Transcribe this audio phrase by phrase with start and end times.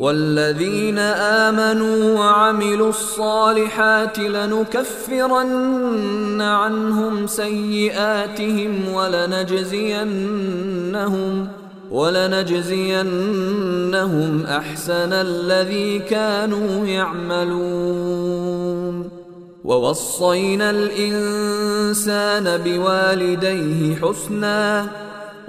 [0.00, 5.60] والذين آمنوا وعملوا الصالحات لنكفرن
[6.40, 10.08] عنهم سيئاتهم ولنجزينهم
[11.90, 13.12] ولنجزينهم
[14.46, 18.30] أحسن الذي كانوا يعملون
[19.64, 24.88] ووصينا الإنسان بوالديه حسنا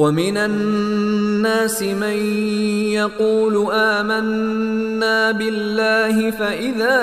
[0.00, 2.16] ومن الناس من
[2.96, 7.00] يقول آمنا بالله فإذا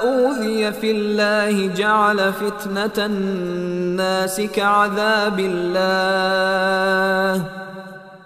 [0.00, 6.02] أوذي في الله جعل فتنة الناس كعذاب الله.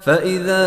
[0.06, 0.66] فإذا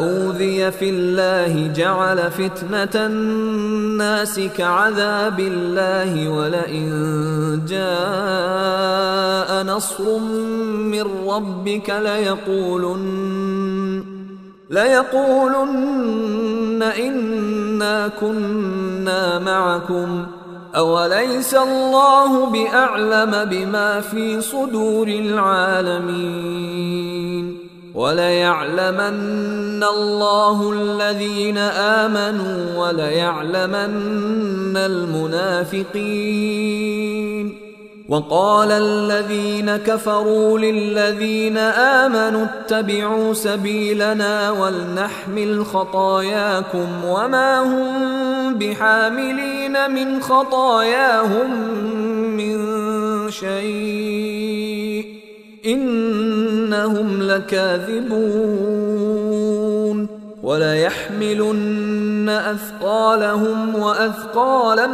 [0.00, 6.90] أوذي في الله جعل فتنة الناس كعذاب الله ولئن
[7.68, 8.83] جاء
[9.74, 14.04] نصر من ربك ليقولن
[14.70, 20.26] ليقولن إنا كنا معكم.
[20.76, 26.64] أوليس الله بأعلم بما في صدور العالمين؟
[27.94, 36.24] وليعلمن الله الذين آمنوا وليعلمن المنافقين.
[38.08, 51.50] وقال الذين كفروا للذين آمنوا اتبعوا سبيلنا ولنحمل خطاياكم وما هم بحاملين من خطاياهم
[52.36, 52.60] من
[53.30, 55.14] شيء
[55.66, 58.54] إنهم لكاذبون
[60.42, 64.86] وليحملن أثقالهم وأثقالا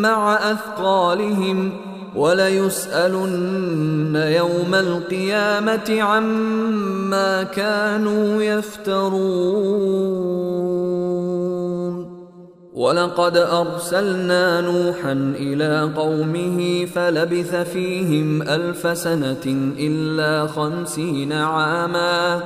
[0.00, 1.87] مع أثقالهم
[2.18, 9.98] وليسألن يوم القيامة عما كانوا يفترون.
[12.74, 22.42] ولقد أرسلنا نوحا إلى قومه فلبث فيهم ألف سنة إلا خمسين عاما.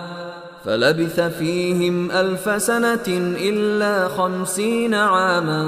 [0.64, 5.62] فلبث فيهم ألف سنة إلا خمسين عاما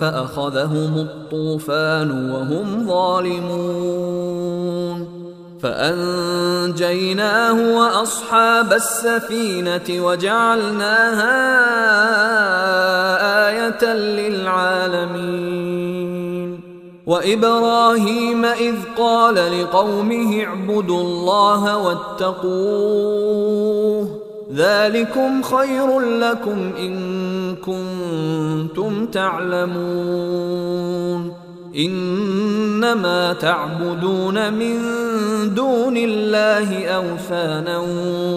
[0.00, 4.60] فأخذهم الطوفان وهم ظالمون.
[5.62, 11.40] فأنجيناه وأصحاب السفينة وجعلناها
[13.48, 15.60] آية للعالمين.
[17.06, 23.40] وإبراهيم إذ قال لقومه اعبدوا الله واتقوه.
[24.54, 30.90] ذلكم خير لكم إن كنتم تعلمون.
[31.76, 34.78] إنما تعبدون من
[35.54, 37.78] دون الله أوثانا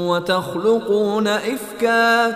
[0.07, 2.35] وتخلقون افكا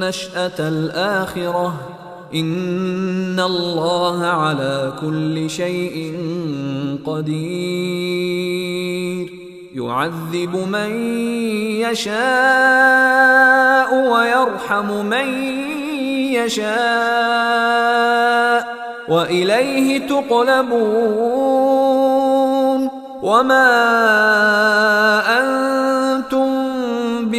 [0.00, 1.74] النشأة الآخرة.
[2.34, 6.16] إن الله على كل شيء
[7.06, 7.40] قدير.
[9.74, 10.90] يعذب من
[11.80, 12.14] يشاء
[13.94, 15.28] ويرحم من
[16.32, 16.70] يشاء.
[19.08, 20.80] وإليه تقلبون.
[23.22, 23.70] وما
[25.40, 26.49] أنتم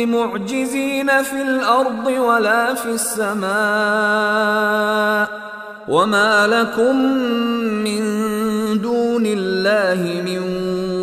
[0.05, 3.51] بمعجزين في الأرض ولا في السماء
[5.87, 6.95] وما لكم
[7.83, 8.01] من
[8.81, 10.39] دون الله من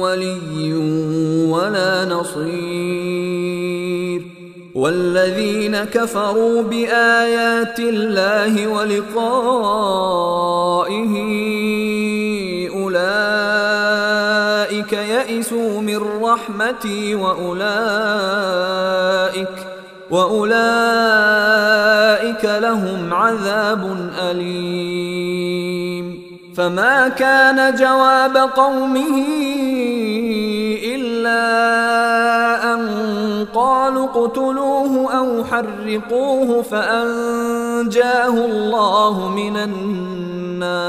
[0.01, 0.75] ولي
[1.51, 3.59] ولا نصير
[4.75, 9.79] والذين كفروا بآيات الله ولقائه
[14.79, 17.69] أولئك يئسوا من رحمتي وأولئك
[20.11, 20.55] وأولئك
[22.45, 26.29] لهم عذاب أليم.
[26.57, 29.27] فما كان جواب قومه
[30.95, 31.45] إلا
[32.75, 32.81] أن
[33.55, 40.89] قالوا اقتلوه أو حرقوه فأنجاه الله من النار.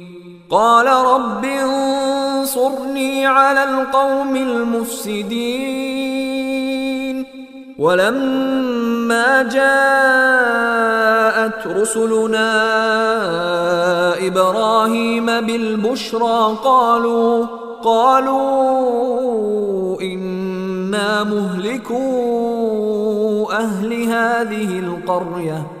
[0.51, 5.71] قال رب انصرني على القوم المفسدين.
[7.79, 9.67] ولما جاءت
[11.67, 12.51] رسلنا
[14.27, 17.45] إبراهيم بالبشرى قالوا
[17.83, 18.81] قالوا
[20.01, 22.01] إنا مهلكو
[23.51, 25.80] أهل هذه القرية.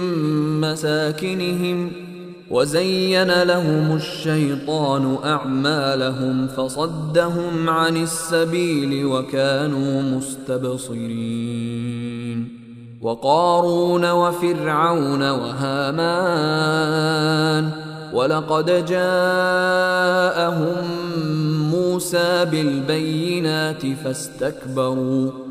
[0.61, 1.91] مساكنهم
[2.51, 11.41] وزين لهم الشيطان أعمالهم فصدهم عن السبيل وكانوا مستبصرين
[13.01, 16.61] وقارون وفرعون وهامان
[18.13, 20.21] ولقد جاءهم
[21.71, 25.50] موسى بالبينات فاستكبروا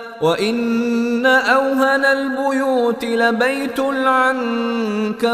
[0.21, 5.31] وان اوهن البيوت لبيت العنكبوت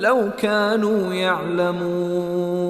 [0.00, 2.62] لو كانوا يعلمون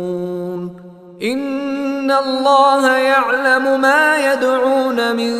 [1.22, 5.38] ان الله يعلم ما يدعون من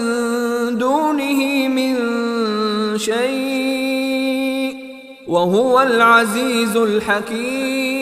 [0.79, 1.99] دونه من
[2.99, 4.77] شيء
[5.29, 8.02] وهو العزيز الحكيم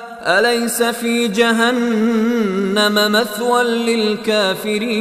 [0.21, 4.91] أليس في جهنم مثوى للكافرين؟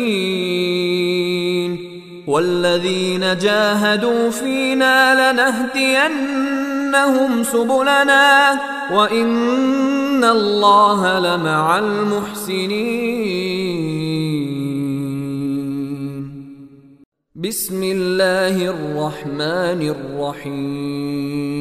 [2.26, 8.60] والذين جاهدوا فينا لنهدينهم سبلنا
[8.92, 12.80] وإن الله لمع المحسنين.
[17.34, 21.60] بسم الله الرحمن الرحيم.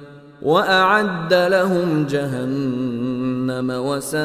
[0.41, 4.21] وأعد لهم جهنم وساءت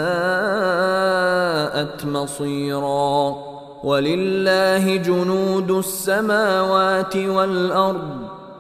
[2.04, 3.36] مصيرا.
[3.84, 8.10] ولله جنود السماوات والأرض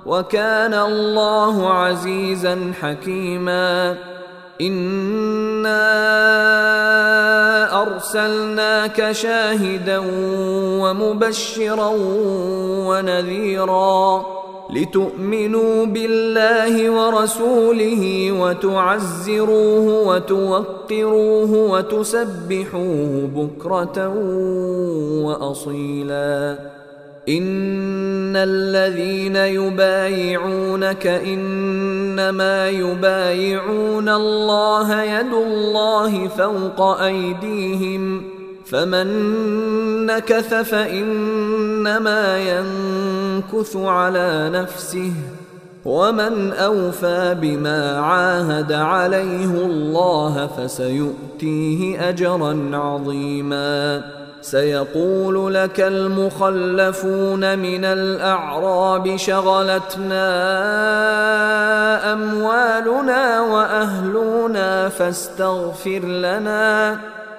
[0.06, 3.96] وكان الله عزيزا حكيما.
[4.60, 5.82] إنا
[7.82, 10.02] أرسلناك شاهدا
[10.80, 11.90] ومبشرا
[12.86, 14.26] ونذيرا.
[14.70, 24.08] لتؤمنوا بالله ورسوله وتعزروه وتوقروه وتسبحوه بكرة
[25.24, 26.58] وأصيلا.
[27.28, 38.35] إن الذين يبايعونك إنما يبايعون الله يد الله فوق أيديهم
[38.70, 39.06] فمن
[40.06, 45.12] نكث فانما ينكث على نفسه
[45.84, 54.02] ومن اوفى بما عاهد عليه الله فسيؤتيه اجرا عظيما
[54.40, 60.26] سيقول لك المخلفون من الاعراب شغلتنا
[62.12, 66.98] اموالنا واهلنا فاستغفر لنا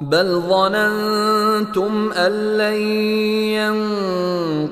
[0.00, 2.74] بل ظننتم أن لن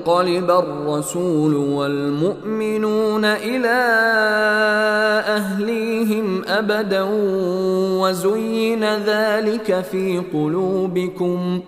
[0.03, 3.79] ينقلب الرسول والمؤمنون إلى
[5.27, 7.07] أهليهم أبدا
[8.01, 11.59] وزين ذلك في قلوبكم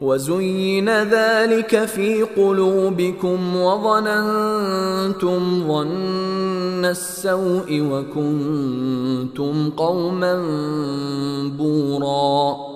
[0.00, 10.42] وزين ذلك في قلوبكم وظننتم ظن السوء وكنتم قوما
[11.58, 12.75] بورا.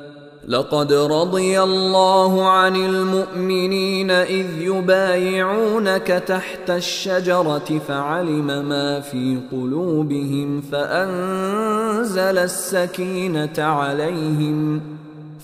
[0.47, 13.53] لقد رضي الله عن المؤمنين إذ يبايعونك تحت الشجرة فعلم ما في قلوبهم فأنزل السكينة
[13.57, 14.81] عليهم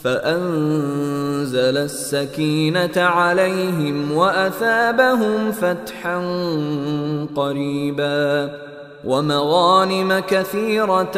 [0.04, 6.18] فأنزل السكينة عليهم وأثابهم فتحا
[7.36, 8.52] قريبا
[9.06, 11.18] ومغانم كثيرة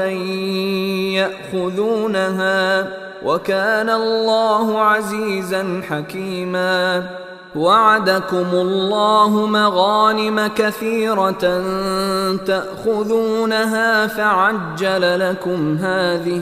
[1.54, 7.10] يأخذونها وكان الله عزيزا حكيما.
[7.56, 11.64] وعدكم الله مغانم كثيرة
[12.46, 16.42] تأخذونها فعجل لكم هذه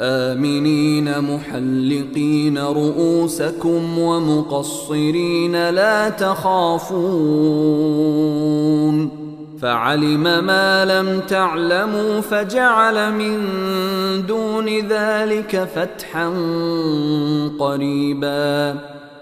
[0.00, 6.98] آمنين محلقين رؤوسكم ومقصرين لا تخافون
[9.62, 13.46] فعلم ما لم تعلموا فجعل من
[14.26, 16.28] دون ذلك فتحا
[17.58, 18.78] قريبا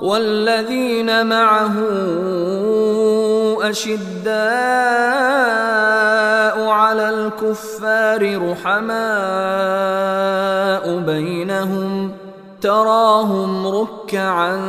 [0.00, 1.76] والذين معه
[3.62, 4.30] أشداء
[6.68, 9.00] على الكفار رحماء
[10.98, 12.12] بينهم
[12.60, 14.60] تراهم ركعا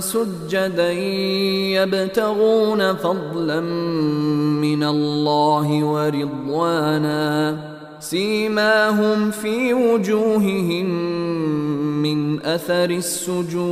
[0.00, 0.92] سجدا
[1.72, 7.75] يبتغون فضلا من الله ورضوانا.
[8.10, 10.86] سيماهم في وجوههم
[12.02, 13.66] من أثر السجود.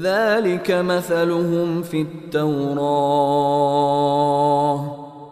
[0.00, 2.90] ذلك مثلهم في التوراه.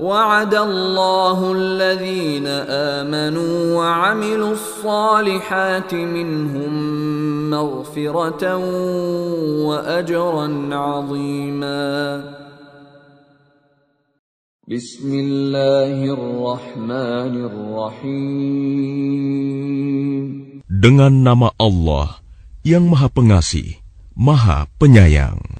[0.00, 2.46] وعد الله الذين
[2.96, 6.72] آمنوا وعملوا الصالحات منهم
[7.50, 8.56] مغفرة
[9.68, 11.84] وأجرا عظيما
[14.68, 18.80] بسم الله الرحمن الرحيم
[20.80, 22.24] Dengan nama Allah
[22.64, 23.84] yang Maha Pengasih,
[24.16, 25.59] Maha Penyayang.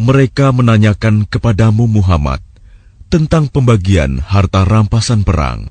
[0.00, 2.40] Mereka menanyakan kepadamu Muhammad
[3.12, 5.68] tentang pembagian harta rampasan perang.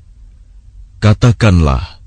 [1.02, 1.98] Katakanlah,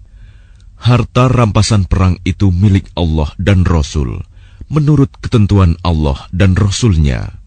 [0.80, 4.24] harta rampasan perang itu milik Allah dan Rasul,
[4.72, 7.44] menurut ketentuan Allah dan Rasulnya.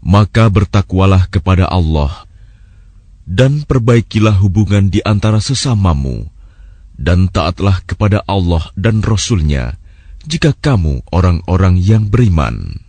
[0.00, 2.24] Maka bertakwalah kepada Allah,
[3.28, 6.32] dan perbaikilah hubungan di antara sesamamu,
[6.96, 9.76] dan taatlah kepada Allah dan Rasulnya,
[10.24, 12.88] jika kamu orang-orang yang beriman.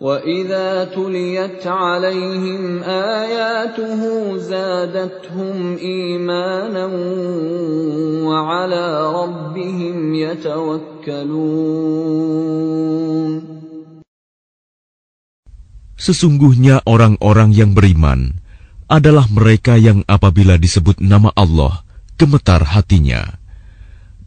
[0.00, 4.02] واذا تليت عليهم اياته
[4.36, 6.86] زادتهم ايمانا
[8.28, 8.84] وعلى
[9.14, 11.74] ربهم يتوكلون
[16.04, 18.36] Sesungguhnya orang-orang yang beriman
[18.92, 21.80] adalah mereka yang apabila disebut nama Allah,
[22.20, 23.40] gemetar hatinya.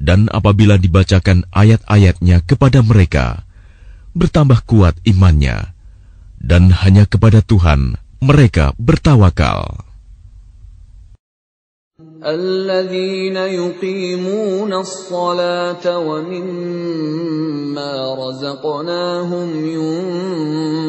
[0.02, 3.46] Dan apabila dibacakan ayat-ayatnya kepada mereka,
[4.18, 5.74] bertambah kuat imannya,
[6.42, 9.88] dan hanya kepada Tuhan mereka bertawakal.
[12.18, 16.34] الذين يقيمون الصلاة ومما
[18.16, 19.50] رزقناهم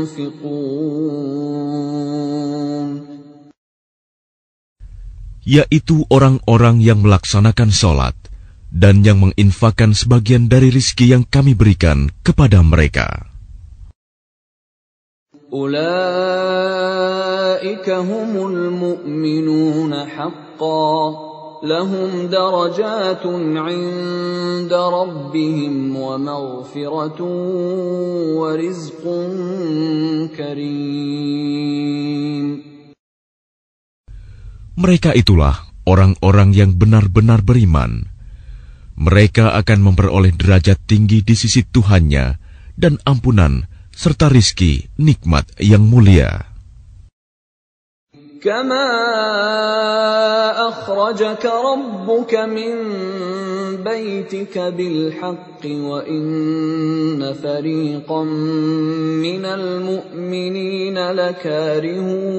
[0.08, 0.58] ينفقون
[5.48, 8.12] yaitu orang-orang yang melaksanakan sholat
[8.73, 13.29] dan yang menginfakkan sebagian dari rizki yang kami berikan kepada mereka.
[15.53, 15.93] Ulaika
[18.01, 20.89] humul mu'minun haqqa
[21.61, 27.29] lahum darajatun 'inda rabbihim wa maghfiratun
[28.33, 31.13] wa rizqun karim.
[34.73, 38.12] Mereka itulah orang-orang yang benar-benar beriman
[39.02, 42.34] mereka akan memperoleh derajat tinggi di sisi Tuhannya
[42.74, 46.48] dan ampunan serta rizki nikmat yang mulia.
[48.38, 48.86] كما
[50.68, 52.74] أخرجك ربك من
[53.82, 58.22] بيتك بالحق وإن فريقا
[59.18, 62.38] من المؤمنين لكارهون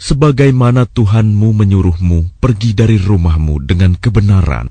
[0.00, 4.68] sebagaimana Tuhanmu menyuruhmu pergi dari rumahmu dengan kebenaran,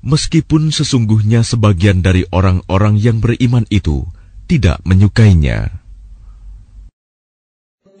[0.00, 4.04] meskipun sesungguhnya sebagian dari orang-orang yang beriman itu
[4.48, 5.84] tidak menyukainya.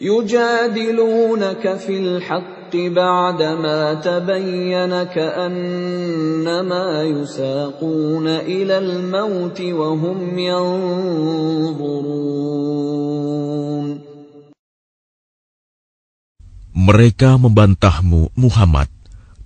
[0.00, 12.04] يجادلونك في الحق بعدما تبين كأنما يساقون إلى الموت وهم ينظرون
[16.79, 18.87] mereka membantahmu, Muhammad,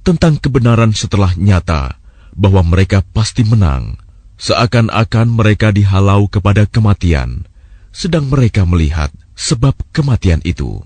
[0.05, 1.97] tentang kebenaran setelah nyata
[2.37, 3.97] bahwa mereka pasti menang,
[4.37, 7.49] seakan-akan mereka dihalau kepada kematian,
[7.89, 10.85] sedang mereka melihat sebab kematian itu.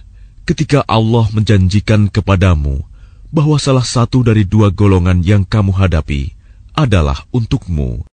[0.51, 2.83] ketika Allah menjanjikan kepadamu
[3.31, 6.35] bahwa salah satu dari dua golongan yang kamu hadapi
[6.75, 8.03] adalah untukmu.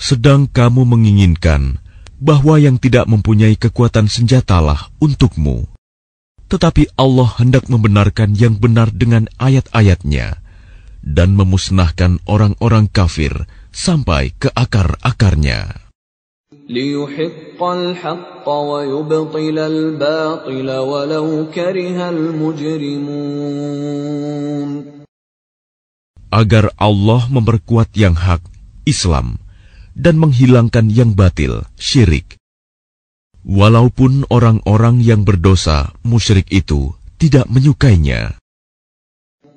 [0.00, 1.76] Sedang kamu menginginkan
[2.16, 5.68] bahwa yang tidak mempunyai kekuatan senjatalah untukmu.
[6.48, 10.40] Tetapi Allah hendak membenarkan yang benar dengan ayat-ayatnya
[11.04, 13.32] dan memusnahkan orang-orang kafir
[13.68, 15.79] sampai ke akar-akarnya.
[26.30, 28.40] Agar Allah memperkuat yang hak,
[28.86, 29.42] Islam,
[29.92, 32.38] dan menghilangkan yang batil, syirik.
[33.44, 38.39] Walaupun orang-orang yang berdosa, musyrik itu, tidak menyukainya.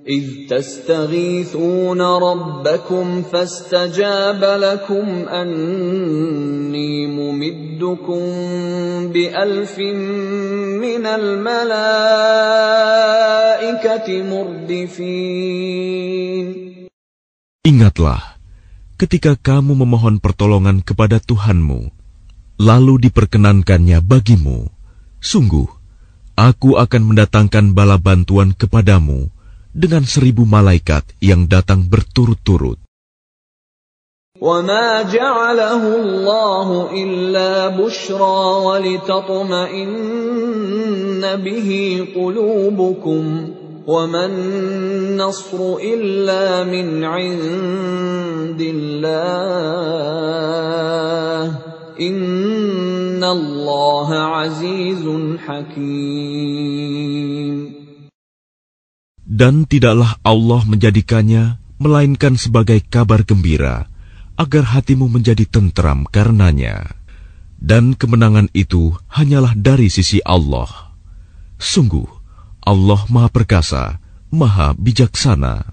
[0.08, 8.22] إذ تستغيثون ربكم فاستجاب لكم أني ممدكم
[9.12, 9.78] بألف
[10.80, 11.68] من الملائكة
[14.32, 15.68] مردفين
[17.68, 18.40] Ingatlah,
[18.96, 21.92] ketika kamu memohon pertolongan kepada Tuhanmu,
[22.56, 24.72] lalu diperkenankannya bagimu,
[25.20, 25.68] sungguh,
[26.32, 29.28] aku akan mendatangkan bala bantuan kepadamu,
[29.74, 32.78] dengan seribu malaikat yang datang berturut-turut.
[34.38, 39.98] وما جعله الله إلا بشرى ولتطمئن
[41.42, 41.70] به
[42.14, 43.52] قلوبكم
[43.86, 49.88] وما النصر إلا من عند الله
[52.00, 55.08] إن الله عزيز
[55.46, 56.88] حكيم
[59.33, 63.89] dan tidaklah Allah menjadikannya melainkan sebagai kabar gembira
[64.37, 66.93] agar hatimu menjadi tentram karenanya.
[67.57, 70.69] Dan kemenangan itu hanyalah dari sisi Allah.
[71.57, 72.05] Sungguh,
[72.61, 73.97] Allah Maha Perkasa,
[74.29, 75.72] Maha Bijaksana.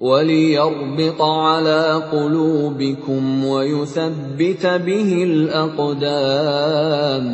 [0.00, 7.26] وليربط على قلوبكم ويثبت به الأقدام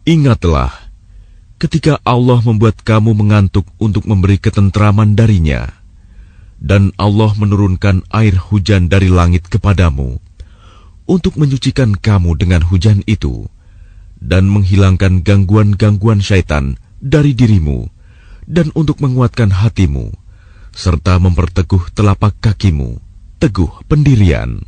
[0.00, 0.72] Ingatlah,
[1.60, 5.68] ketika Allah membuat kamu mengantuk untuk memberi ketentraman darinya,
[6.56, 10.18] dan Allah menurunkan air hujan dari langit kepadamu,
[11.04, 13.46] untuk menyucikan kamu dengan hujan itu,
[14.18, 17.92] dan menghilangkan gangguan-gangguan syaitan dari dirimu,
[18.50, 20.10] dan untuk menguatkan hatimu,
[20.74, 22.98] serta memperteguh telapak kakimu,
[23.42, 24.60] teguh pendirian.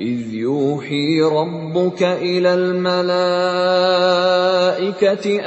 [0.00, 3.64] إذ يوحي ربك إلى الملائكة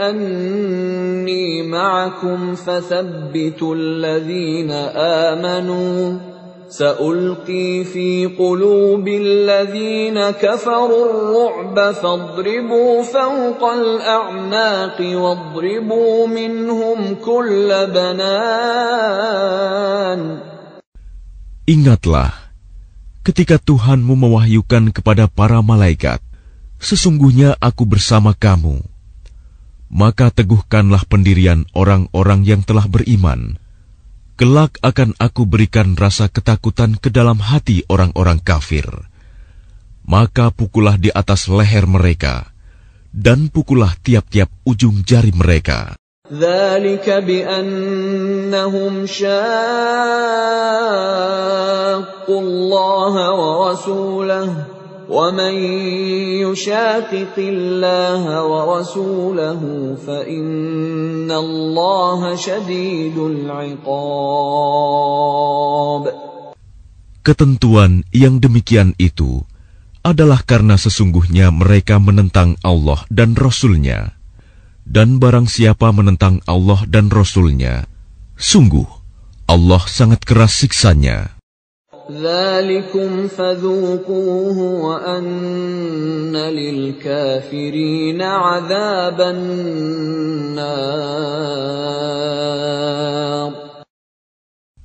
[0.10, 4.72] أني معكم فثبتوا الذين
[5.26, 6.18] آمنوا
[6.74, 19.42] سألقي في قلوب الذين كفروا الرعب فاضربوا فوق الأعناق واضربوا منهم كل بنان
[21.64, 22.52] Ingatlah,
[23.24, 26.20] ketika Tuhanmu mewahyukan kepada para malaikat,
[26.76, 28.84] sesungguhnya aku bersama kamu.
[29.88, 33.56] Maka teguhkanlah pendirian orang-orang yang telah beriman,
[34.38, 38.90] Kelak akan aku berikan rasa ketakutan ke dalam hati orang-orang kafir.
[40.04, 42.50] Maka pukullah di atas leher mereka,
[43.14, 45.94] dan pukullah tiap-tiap ujung jari mereka.
[46.32, 49.62] ذلك بأنهم شاقوا
[52.42, 54.77] الله ورسوله
[55.10, 55.54] ومن
[56.48, 59.62] يشاقق الله ورسوله
[60.08, 63.94] فإن الله شديد العقاب
[67.24, 69.48] Ketentuan yang demikian itu
[70.04, 74.20] adalah karena sesungguhnya mereka menentang Allah dan Rasul-Nya.
[74.84, 77.88] Dan barang siapa menentang Allah dan Rasul-Nya,
[78.36, 78.84] sungguh
[79.48, 81.37] Allah sangat keras siksanya.
[82.12, 90.64] ذلكم فذوقوه وأن للكافرين عذاب النار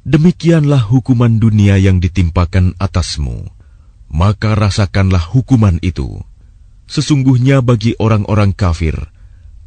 [0.08, 3.44] Demikianlah hukuman dunia yang ditimpakan atasmu.
[4.08, 6.24] Maka rasakanlah hukuman itu.
[6.88, 8.96] Sesungguhnya bagi orang-orang kafir,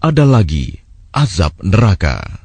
[0.01, 0.81] ada lagi
[1.13, 2.41] azab neraka.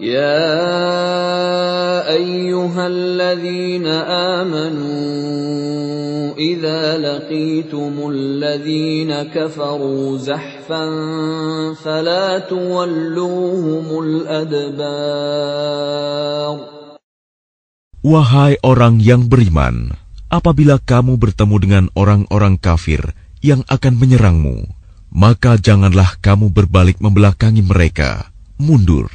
[0.00, 1.69] يا
[2.08, 3.86] ايها الذين
[4.46, 10.84] امنوا اذا لقيتم الذين كفروا زحفا
[11.74, 15.56] فلا تولوهم الادبار
[18.06, 19.90] Wahai orang yang beriman,
[20.30, 23.02] apabila kamu bertemu dengan orang-orang kafir
[23.42, 24.70] yang akan menyerangmu,
[25.10, 28.30] maka janganlah kamu berbalik membelakangi mereka,
[28.62, 29.10] mundur.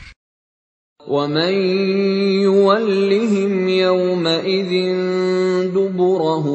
[1.09, 1.53] ومن
[2.43, 4.73] يولهم يومئذ
[5.75, 6.47] دبره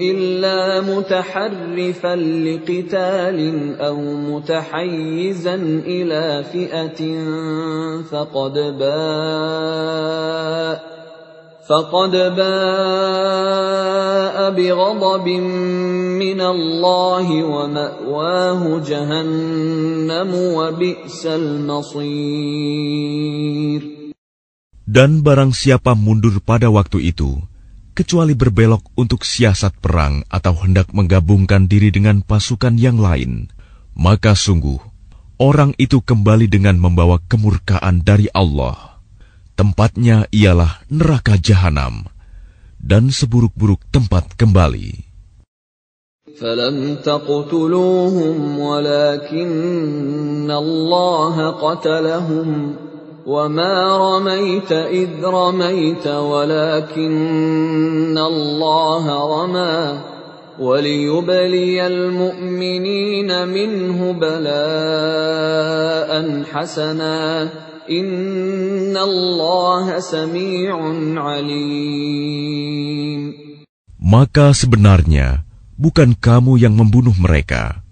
[0.00, 3.40] الا متحرفا لقتال
[3.80, 5.54] أو متحيزا
[5.86, 7.18] إلى فئه
[8.10, 10.16] فقد باء
[11.71, 13.31] فقد باء
[14.51, 15.27] بغضب
[16.19, 22.61] من الله ومأواه جهنم وبئس المصير
[24.91, 27.39] Dan barang siapa mundur pada waktu itu,
[27.95, 33.47] kecuali berbelok untuk siasat perang atau hendak menggabungkan diri dengan pasukan yang lain,
[33.95, 34.83] maka sungguh
[35.39, 38.94] orang itu kembali dengan membawa kemurkaan dari Allah.
[39.55, 42.09] Tempatnya ialah neraka jahanam
[42.81, 45.11] dan seburuk-buruk tempat kembali.
[46.41, 52.75] فلم تقتلوهم ولكن الله قتلهم
[53.25, 60.01] وما رميت إذ رميت ولكن الله رمى
[60.59, 64.51] وليبلي المؤمنين منه بلاء
[66.43, 67.49] حسنا
[74.06, 75.42] maka sebenarnya
[75.74, 77.82] bukan kamu yang membunuh mereka,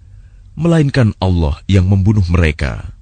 [0.54, 2.94] melainkan Allah yang membunuh mereka.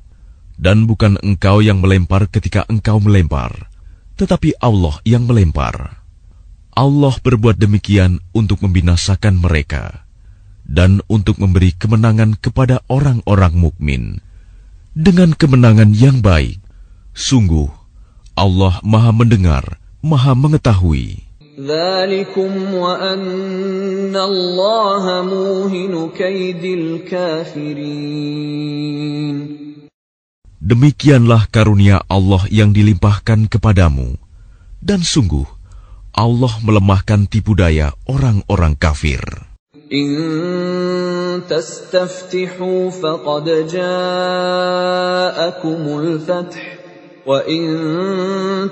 [0.62, 3.66] Dan bukan engkau yang melempar ketika engkau melempar,
[4.14, 6.01] tetapi Allah yang melempar.
[6.72, 10.07] Allah berbuat demikian untuk membinasakan mereka
[10.62, 14.22] dan untuk memberi kemenangan kepada orang-orang mukmin
[14.95, 16.62] dengan kemenangan yang baik.
[17.18, 17.70] Sungguh,
[18.38, 21.28] Allah Maha Mendengar, Maha Mengetahui.
[21.58, 26.64] ذلكم وأن الله موهن كيد
[27.01, 28.18] الكافرين
[30.68, 34.20] Demikianlah karunia Allah yang dilimpahkan kepadamu.
[34.84, 35.47] Dan sungguh,
[36.12, 39.24] Allah melemahkan tipu daya orang-orang kafir.
[39.88, 44.22] إن تستفتحوا فقد جاءكم
[45.99, 46.78] الفتح
[47.27, 47.64] وإن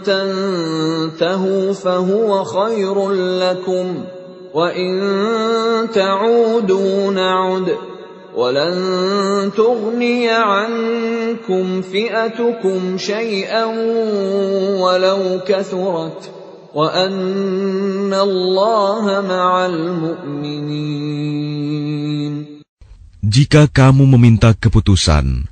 [0.04, 4.04] تنتهوا فهو خير لكم
[4.54, 4.90] وإن
[5.94, 7.76] تعودوا نعد
[8.36, 13.64] ولن تغني عنكم فئتكم شيئا
[14.82, 16.30] ولو كثرت
[16.74, 21.20] وأن الله مع المؤمنين
[23.20, 25.49] Jika kamu meminta keputusan,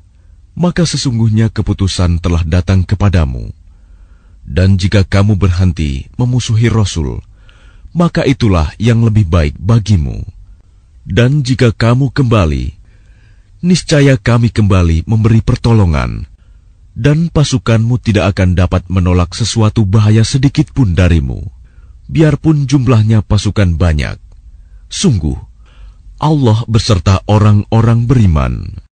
[0.58, 3.54] maka sesungguhnya keputusan telah datang kepadamu.
[4.42, 7.22] Dan jika kamu berhenti memusuhi Rasul,
[7.94, 10.26] maka itulah yang lebih baik bagimu.
[11.06, 12.74] Dan jika kamu kembali,
[13.62, 16.26] niscaya kami kembali memberi pertolongan,
[16.98, 21.46] dan pasukanmu tidak akan dapat menolak sesuatu bahaya sedikit pun darimu,
[22.10, 24.18] biarpun jumlahnya pasukan banyak.
[24.90, 25.38] Sungguh,
[26.18, 28.87] Allah beserta orang-orang beriman.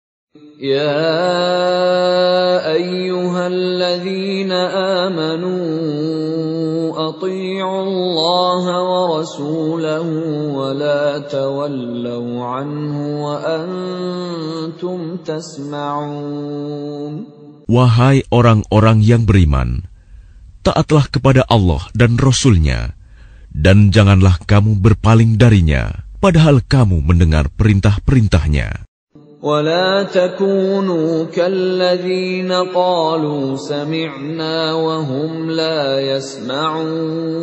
[0.61, 1.05] يا
[2.73, 4.49] ايها الذين
[5.05, 5.61] امنوا
[7.09, 10.09] اطيعوا الله ورسوله
[10.57, 17.13] ولا تولوا عنه وانتم تسمعون
[17.67, 19.91] Wahai orang-orang yang beriman,
[20.63, 22.95] taatlah kepada Allah dan Rasul-Nya,
[23.51, 28.88] dan janganlah kamu berpaling darinya, padahal kamu mendengar perintah-perintahnya.
[29.41, 37.38] ولا تكونوا كالذين قالوا سمعنا وهم لا يسمعون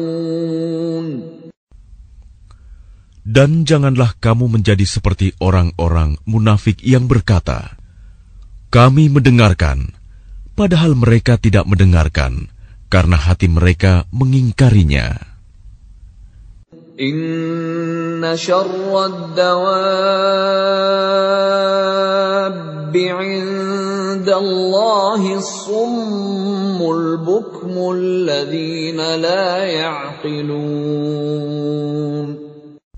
[3.24, 7.80] Dan janganlah kamu menjadi seperti orang-orang munafik yang berkata,
[8.68, 9.97] "Kami mendengarkan,"
[10.53, 12.53] padahal mereka tidak mendengarkan
[12.92, 15.34] karena hati mereka mengingkarinya.
[17.01, 18.07] إن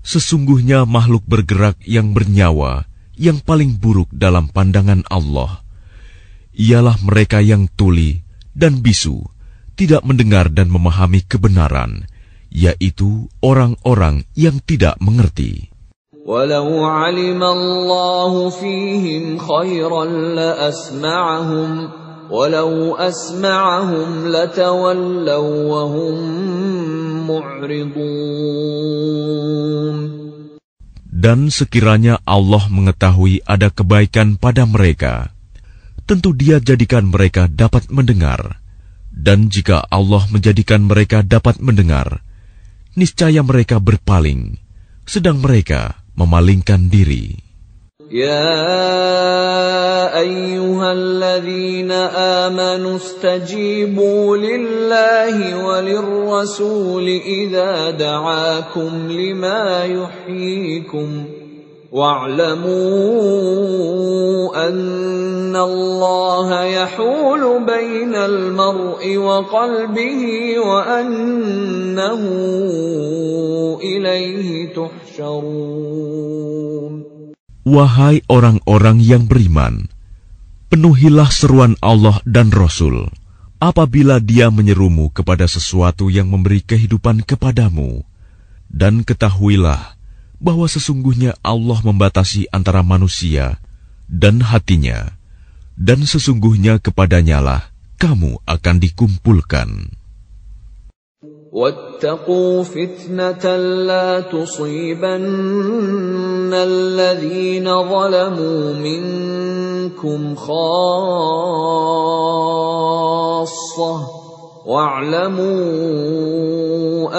[0.02, 2.84] Sesungguhnya makhluk bergerak yang bernyawa
[3.16, 5.62] yang paling buruk dalam pandangan Allah.
[6.52, 8.20] Ialah mereka yang tuli
[8.52, 9.24] dan bisu,
[9.72, 12.04] tidak mendengar dan memahami kebenaran,
[12.51, 15.69] yaitu orang-orang yang tidak mengerti.
[16.27, 21.71] ولو علم الله فيهم خيرا لأسمعهم
[22.27, 26.17] ولو أسمعهم لتولوا وهم
[27.31, 28.67] معرضون
[31.17, 35.33] Dan sekiranya Allah mengetahui ada kebaikan pada mereka,
[36.05, 38.61] tentu Dia jadikan mereka dapat mendengar.
[39.09, 42.21] Dan jika Allah menjadikan mereka dapat mendengar,
[42.97, 44.57] niscaya mereka berpaling,
[45.05, 47.47] sedang mereka memalingkan diri.
[48.07, 48.55] يا
[50.19, 51.91] أيها الذين
[52.47, 61.25] آمنوا استجيبوا لله وللرسول إذا دعاكم لما يحييكم
[61.91, 62.67] واعلموا
[64.67, 70.21] أن الله يحول بين المرء وقلبه
[70.59, 72.21] وأنه
[73.79, 75.87] إليه تحشرون
[77.67, 79.91] Wahai orang-orang yang beriman,
[80.71, 83.11] penuhilah seruan Allah dan Rasul
[83.59, 88.07] apabila dia menyerumu kepada sesuatu yang memberi kehidupan kepadamu.
[88.71, 89.99] Dan ketahuilah
[90.41, 93.57] bahwa sesungguhnya Allah membatasi antara manusia
[94.05, 95.17] dan hatinya,
[95.73, 99.97] dan sesungguhnya kepadanyalah kamu akan dikumpulkan.
[101.47, 103.55] واتقوا فتنة
[103.87, 105.23] لا تصيبن
[106.53, 111.07] الذين ظلموا منكم خاصة
[114.67, 115.47] واعلموا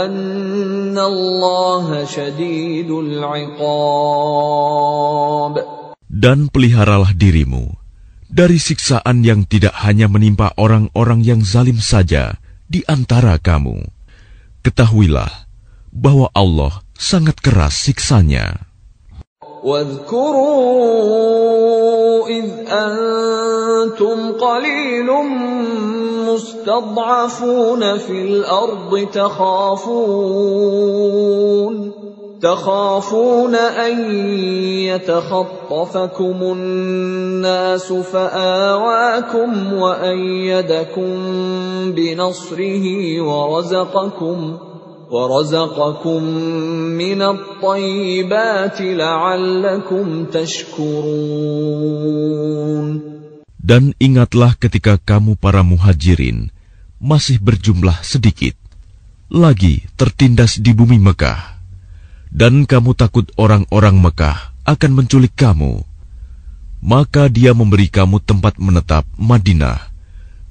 [0.04, 4.18] ان الله شديد العقاب
[6.08, 7.78] Dan peliharalah dirimu
[8.28, 12.36] dari siksaan yang tidak hanya menimpa orang-orang yang zalim saja
[12.68, 13.80] di antara kamu.
[14.60, 15.48] Ketahuilah
[15.88, 18.68] bahwa Allah sangat keras siksanya.
[19.63, 21.23] واذكروا
[22.27, 25.09] إذ أنتم قليل
[26.27, 30.43] مستضعفون في الأرض تخافون
[32.41, 34.11] تخافون أن
[34.91, 41.13] يتخطفكم الناس فآواكم وأيدكم
[41.91, 44.72] بنصره ورزقكم ۖ
[45.08, 46.22] ورزقكم
[47.00, 51.78] من الطيبات لعلكم تشكرون
[53.68, 56.48] Dan ingatlah ketika kamu para muhajirin
[56.96, 58.56] masih berjumlah sedikit,
[59.28, 61.60] lagi tertindas di bumi Mekah,
[62.32, 65.84] dan kamu takut orang-orang Mekah akan menculik kamu.
[66.80, 69.92] Maka dia memberi kamu tempat menetap Madinah,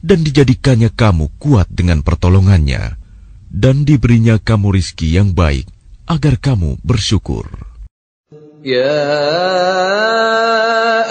[0.05, 3.00] dan dijadikannya kamu kuat dengan pertolongannya
[3.52, 5.68] dan diberinya kamu rizki yang baik
[6.08, 7.44] agar kamu bersyukur.
[8.64, 9.04] Ya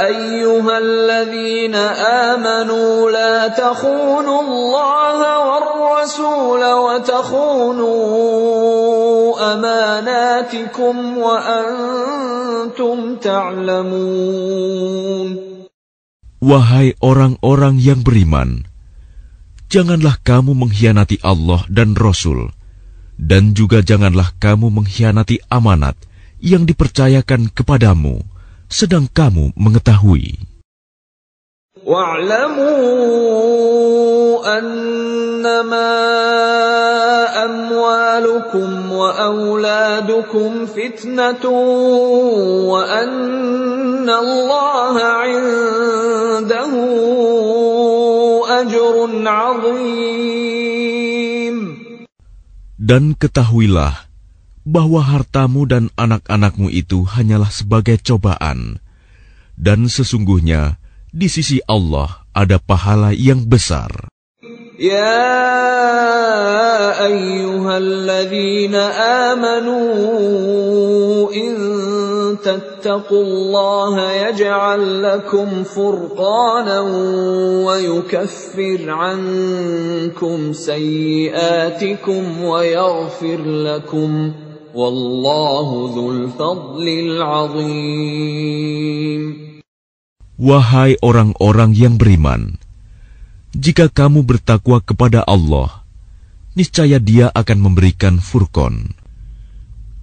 [0.02, 1.94] ayyuhalladzina
[2.34, 5.68] amanu la takhunu Allah war
[6.02, 7.94] rasul wa takhunu
[9.38, 14.82] amanatikum wa antum ta'lamun
[16.42, 18.66] Wahai orang-orang yang beriman,
[19.72, 22.52] janganlah kamu mengkhianati Allah dan Rasul,
[23.16, 25.96] dan juga janganlah kamu mengkhianati amanat
[26.44, 28.20] yang dipercayakan kepadamu,
[28.68, 30.44] sedang kamu mengetahui.
[31.88, 32.68] Wa'lamu
[34.44, 35.90] annama
[37.32, 41.50] amwalukum wa awladukum fitnatu
[42.70, 44.96] wa anna Allah
[45.32, 46.84] indahu
[52.82, 53.94] dan ketahuilah
[54.66, 58.78] bahwa hartamu dan anak-anakmu itu hanyalah sebagai cobaan,
[59.58, 60.78] dan sesungguhnya
[61.12, 64.10] di sisi Allah ada pahala yang besar.
[64.82, 65.22] Ya
[67.06, 68.82] ayyuhalladzina
[69.38, 69.78] amanu
[71.30, 71.54] in
[72.43, 76.81] تتقوا الله يجعل لكم فرقانا
[77.67, 84.33] ويكفر عنكم سيئاتكم ويغفر لكم
[84.75, 88.27] والله ذو الفضل العظيم
[90.37, 92.61] Wahai orang-orang yang beriman,
[93.57, 95.81] jika kamu bertakwa kepada Allah,
[96.53, 98.93] niscaya Dia akan memberikan furqan,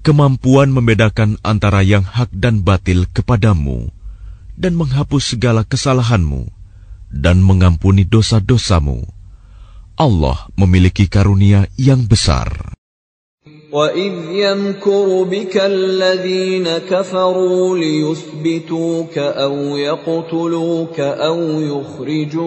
[0.08, 3.88] kemampuan membedakan antara yang hak dan batil kepadamu,
[4.60, 6.52] dan menghapus segala kesalahanmu,
[7.10, 9.08] dan mengampuni dosa-dosamu.
[9.94, 12.74] Allah memiliki karunia yang besar.
[13.74, 21.40] وَإِذْ يَمْكُرُ بِكَ الَّذِينَ كَفَرُوا لِيُثْبِتُوكَ أَوْ يَقْتُلُوكَ أَوْ
[21.74, 22.44] يُخْرِجُوكَ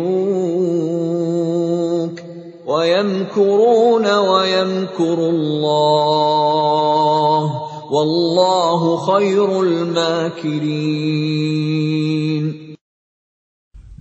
[2.66, 7.42] ويمكرون ويمكر الله
[7.90, 11.16] والله خير الماكرين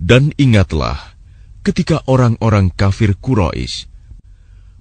[0.06, 1.18] Dan ingatlah
[1.66, 3.90] ketika orang-orang kafir Quraisy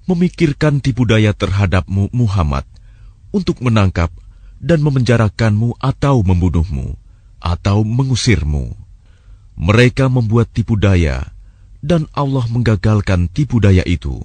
[0.05, 2.61] memikirkan tipu daya terhadapmu Muhammad
[3.33, 4.13] untuk menangkap
[4.61, 6.93] dan memenjarakanmu atau membunuhmu
[7.41, 8.77] atau mengusirmu.
[9.57, 11.33] Mereka membuat tipu daya
[11.85, 14.17] dan Allah menggagalkan tipu daya itu.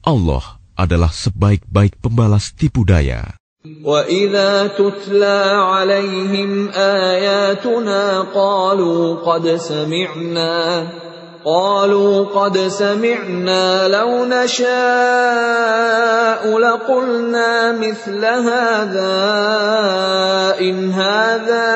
[0.00, 3.36] Allah adalah sebaik-baik pembalas tipu daya.
[3.68, 10.54] وَإِذَا تُتْلَى عَلَيْهِمْ آيَاتُنَا قَالُوا قَدْ سَمِعْنَا
[11.44, 14.68] قالوا قد سمعنا لو نشاء
[16.58, 19.16] لقلنا مثل هذا
[20.60, 21.70] إن هذا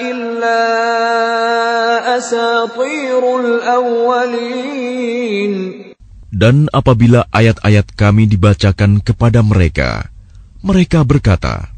[0.00, 0.62] إلا
[2.16, 4.64] أساطير الأولين
[6.38, 10.06] Dan apabila ayat-ayat kami dibacakan kepada mereka,
[10.62, 11.74] mereka berkata,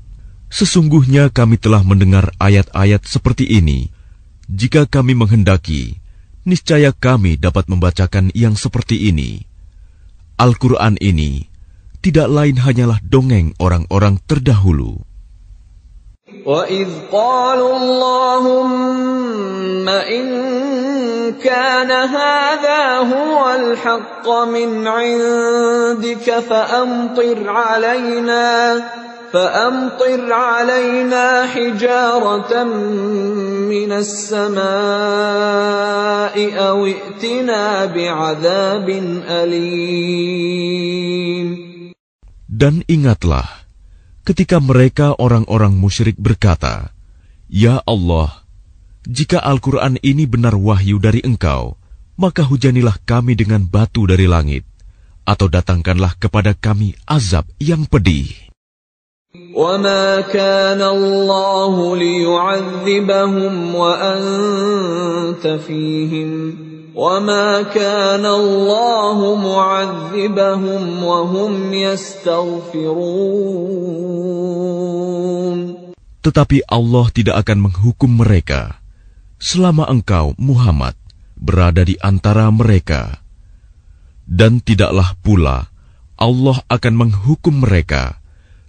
[0.53, 3.89] Sesungguhnya kami telah mendengar ayat-ayat seperti ini.
[4.53, 5.97] Jika kami menghendaki,
[6.45, 9.45] niscaya kami dapat membacakan yang seperti ini.
[10.41, 11.45] Al-Quran ini
[12.01, 15.05] tidak lain hanyalah dongeng orang-orang terdahulu.
[16.47, 20.27] وإذ قالوا اللهم إن
[21.43, 28.47] كان هذا هو الحق من عندك فأمطر علينا
[29.35, 32.53] فأمطر علينا حجارة
[33.71, 34.59] من السماء
[36.59, 38.89] أو ائتنا بعذاب
[39.31, 40.51] أليم
[42.51, 43.47] Dan ingatlah
[44.27, 46.93] ketika mereka orang-orang musyrik berkata,
[47.49, 48.45] Ya Allah,
[49.09, 51.81] jika Al-Quran ini benar wahyu dari engkau,
[52.21, 54.69] maka hujanilah kami dengan batu dari langit,
[55.25, 58.44] atau datangkanlah kepada kami azab yang pedih.
[59.55, 66.31] وما كان الله ليعذبهم وانت فيهم
[66.95, 72.51] وما كان الله معذبهم وهم يستغفرون
[76.21, 78.83] Tetapi Allah tidak akan menghukum mereka
[79.39, 80.99] selama engkau Muhammad
[81.39, 83.23] berada di antara mereka
[84.27, 85.71] dan tidaklah pula
[86.19, 88.21] Allah akan menghukum mereka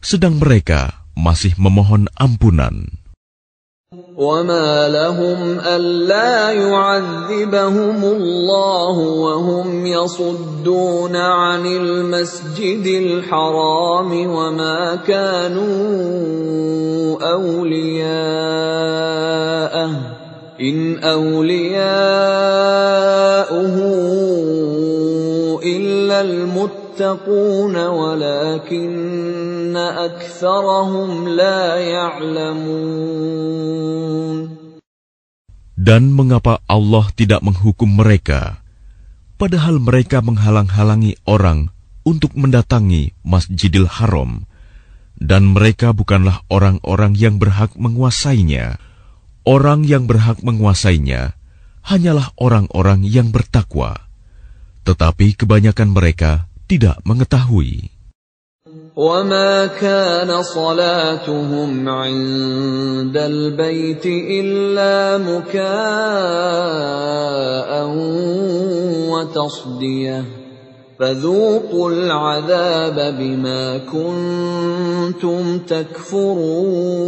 [0.07, 2.95] sedang mereka masih memohon ampunan.
[4.17, 15.71] وما لهم ألا يعذبهم الله وهم يصدون عن المسجد الحرام وما كانوا
[17.23, 18.61] أولياءه
[20.61, 22.47] إن أولياؤه
[23.51, 24.16] إلا
[26.16, 33.52] المتقون ولكن أكثرهم لا يعلمون
[35.82, 38.62] Dan mengapa Allah tidak menghukum mereka,
[39.42, 41.74] padahal mereka menghalang-halangi orang
[42.06, 44.46] untuk mendatangi Masjidil Haram,
[45.18, 48.78] dan mereka bukanlah orang-orang yang berhak menguasainya.
[49.42, 51.34] Orang yang berhak menguasainya
[51.82, 54.05] hanyalah orang-orang yang bertakwa.
[54.86, 58.02] Tetapi kebanyakan mereka tidak mengetahui.
[58.96, 65.72] وما كان صلاتهم عند البيت إلا مكاء
[69.12, 70.26] وتصديه
[71.00, 77.02] فذوقوا العذاب بما كنتم تكفرون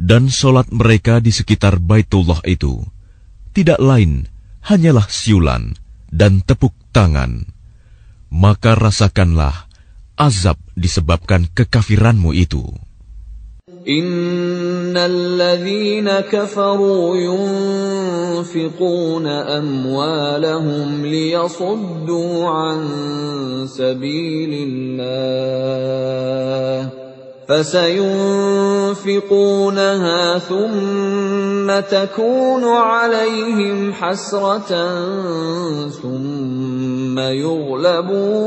[0.00, 2.82] Dan solat mereka di sekitar Baitullah itu
[3.54, 4.26] tidak lain
[4.64, 5.74] hanyalah siulan
[6.10, 7.46] dan tepuk tangan.
[8.30, 9.66] Maka rasakanlah
[10.14, 12.70] azab disebabkan kekafiranmu itu.
[13.80, 17.16] إن الذين كفروا
[18.36, 22.80] ينفقون أموالهم ليصدوا عن
[23.64, 25.50] سبيل الله
[27.45, 28.97] فسينفقونها
[30.39, 34.71] ثم تكون عليهم حسرة
[35.89, 38.45] ثم يغلبون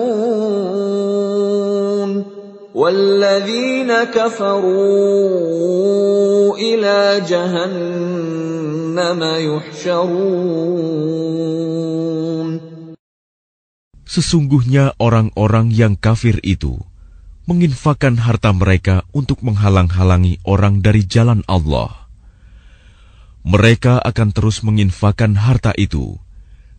[2.75, 4.59] والذين كفروا
[6.59, 10.59] إلى جهنم يحشرون.
[14.09, 16.81] Sesungguhnya orang-orang yang kafir itu
[17.49, 22.13] menginfakkan harta mereka untuk menghalang-halangi orang dari jalan Allah.
[23.49, 26.21] Mereka akan terus menginfakkan harta itu,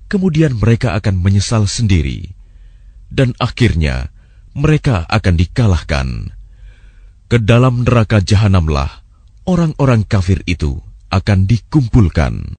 [0.06, 2.38] kemudian mereka akan menyesal sendiri,
[3.10, 4.14] dan akhirnya
[4.54, 6.38] mereka akan dikalahkan.
[7.26, 9.02] Ke dalam neraka jahanamlah
[9.50, 12.59] orang-orang kafir itu akan dikumpulkan.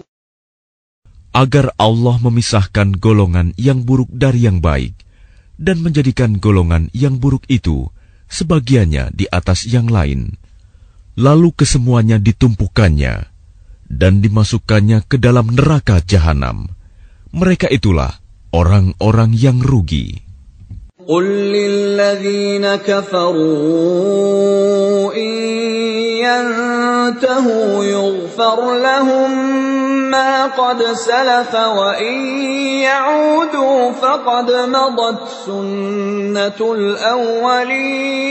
[1.36, 4.96] agar Allah memisahkan golongan yang buruk dari yang baik
[5.60, 7.92] dan menjadikan golongan yang buruk itu
[8.32, 10.36] sebagiannya di atas yang lain.
[11.16, 13.28] Lalu kesemuanya ditumpukannya
[13.88, 16.68] dan dimasukkannya ke dalam neraka jahanam.
[17.32, 18.20] Mereka itulah
[18.52, 20.24] orang-orang yang rugi.
[21.06, 21.22] قل
[21.54, 23.54] للذين كفروا
[25.14, 25.30] إن
[26.18, 29.69] ينتهوا يغفر لهم
[30.10, 32.16] ما قد سلف وإن
[32.82, 38.26] يعودوا فقد مضت سنة الأولين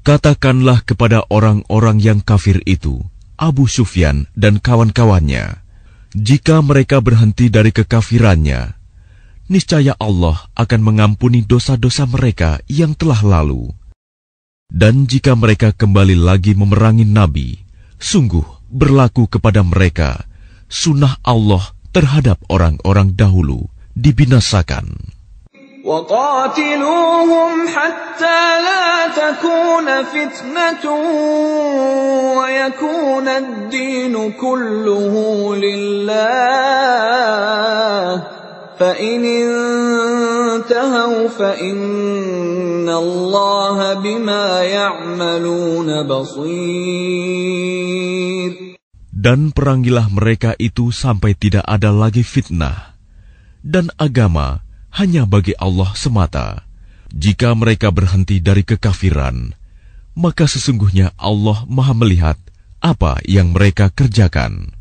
[0.00, 3.04] Katakanlah kepada orang-orang yang kafir itu,
[3.36, 5.60] Abu Sufyan dan kawan-kawannya,
[6.16, 8.74] jika mereka berhenti dari kekafirannya,
[9.46, 13.70] niscaya Allah akan mengampuni dosa-dosa mereka yang telah lalu.
[14.70, 17.63] Dan jika mereka kembali lagi memerangi Nabi,
[18.00, 20.24] sungguh berlaku kepada mereka
[20.70, 23.66] sunnah Allah terhadap orang-orang dahulu
[23.98, 25.18] dibinasakan.
[25.80, 30.84] وقاتلوهم حتى لا تكون فتنة
[32.36, 35.14] ويكون الدين كله
[35.56, 37.20] لله
[38.80, 47.60] فإن انتهوا فإن الله بما يعملون بصير
[49.20, 52.96] Dan perangilah mereka itu sampai tidak ada lagi fitnah,
[53.60, 54.64] dan agama
[54.96, 56.64] hanya bagi Allah semata.
[57.12, 59.52] Jika mereka berhenti dari kekafiran,
[60.16, 62.40] maka sesungguhnya Allah Maha Melihat
[62.80, 64.72] apa yang mereka kerjakan.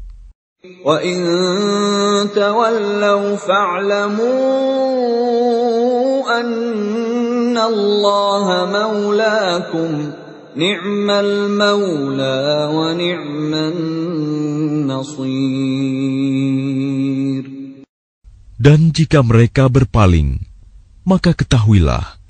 [18.61, 20.45] Dan jika mereka berpaling,
[21.09, 22.21] maka ketahuilah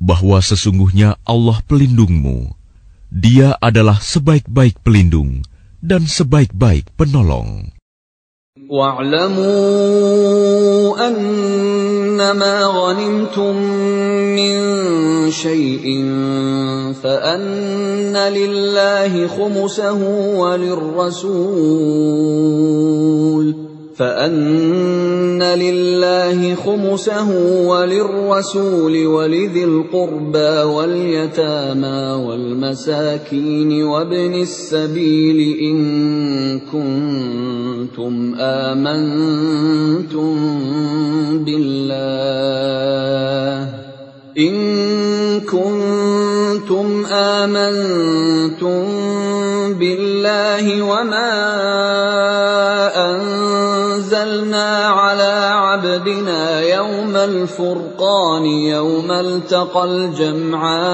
[0.00, 2.56] bahwa sesungguhnya Allah pelindungmu.
[3.12, 5.44] Dia adalah sebaik-baik pelindung
[5.84, 7.79] dan sebaik-baik penolong.
[8.70, 9.48] واعلموا
[11.08, 13.56] أنما غنمتم
[14.36, 14.60] من
[15.30, 16.04] شيء
[17.02, 19.98] فأن لله خمسه
[20.38, 21.70] وللرسول
[23.96, 27.30] فأن لله خمسه
[27.66, 35.80] وللرسول ولذي القربى واليتامى والمساكين وابن السبيل إن
[36.60, 37.69] كنتم
[38.40, 40.34] آمنتم
[41.44, 42.60] بالله.
[44.38, 48.84] إن كنتم آمنتم
[49.74, 51.32] بالله وما
[53.10, 60.90] أنزلنا على عبدنا يوم الفرقان يوم التقى الجمعان.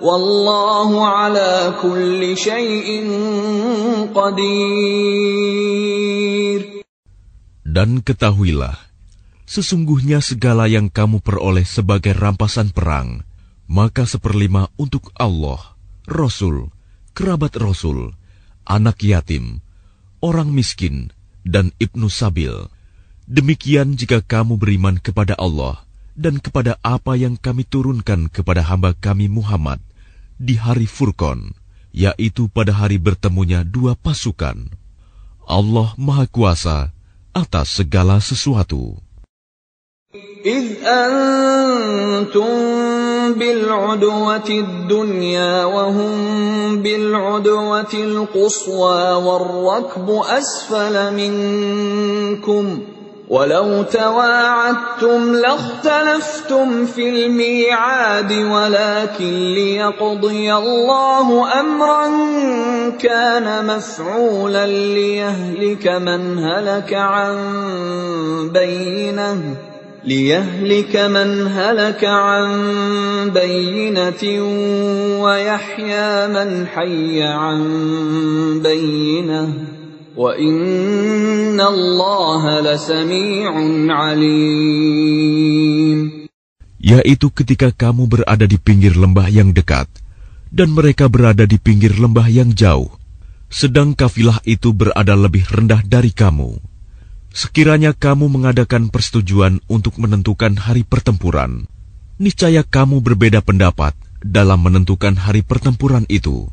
[0.00, 3.08] Wallahu ala kulli syai'in
[4.12, 4.46] qadir.
[7.64, 8.76] Dan ketahuilah,
[9.44, 13.24] sesungguhnya segala yang kamu peroleh sebagai rampasan perang,
[13.68, 15.76] maka seperlima untuk Allah,
[16.08, 16.72] Rasul,
[17.16, 18.12] kerabat Rasul,
[18.64, 19.60] anak yatim,
[20.20, 21.12] orang miskin,
[21.46, 22.68] dan ibnu sabil.
[23.26, 25.82] Demikian jika kamu beriman kepada Allah
[26.16, 29.82] dan kepada apa yang kami turunkan kepada hamba kami Muhammad,
[30.41, 31.53] di hari Furqan,
[31.93, 34.71] yaitu pada hari bertemunya dua pasukan.
[35.45, 36.95] Allah Maha Kuasa
[37.35, 38.99] atas segala sesuatu.
[40.45, 42.51] إذ أنتم
[43.39, 46.13] بالعدوة الدنيا وهم
[46.81, 52.65] بالعدوة القصوى والركب أسفل منكم
[53.28, 62.06] ولو تواعدتم لاختلفتم في الميعاد ولكن ليقضي الله أمرا
[62.98, 67.36] كان مفعولا ليهلك من هلك عن
[68.52, 69.56] بينه
[70.04, 72.50] ليهلك من هلك عن
[73.30, 74.42] بينة
[75.22, 77.60] ويحيى من حي عن
[78.62, 79.75] بينة
[86.80, 89.84] Yaitu ketika kamu berada di pinggir lembah yang dekat
[90.48, 92.88] dan mereka berada di pinggir lembah yang jauh,
[93.52, 96.64] sedang kafilah itu berada lebih rendah dari kamu.
[97.36, 101.68] Sekiranya kamu mengadakan persetujuan untuk menentukan hari pertempuran,
[102.16, 103.92] niscaya kamu berbeda pendapat
[104.24, 106.48] dalam menentukan hari pertempuran itu.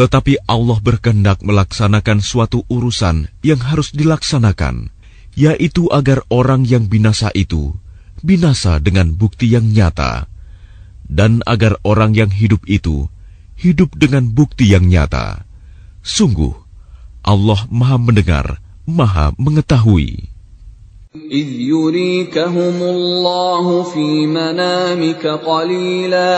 [0.00, 4.92] Tetapi Allah berkehendak melaksanakan suatu urusan yang harus dilaksanakan,
[5.32, 7.72] yaitu agar orang yang binasa itu
[8.24, 10.28] binasa dengan bukti yang nyata,
[11.08, 13.08] dan agar orang yang hidup itu
[13.56, 15.48] hidup dengan bukti yang nyata.
[16.04, 16.52] Sungguh,
[17.24, 18.46] Allah Maha Mendengar
[18.84, 20.36] Maha Mengetahui.
[21.16, 26.36] إذ يريكهم الله في منامك قليلا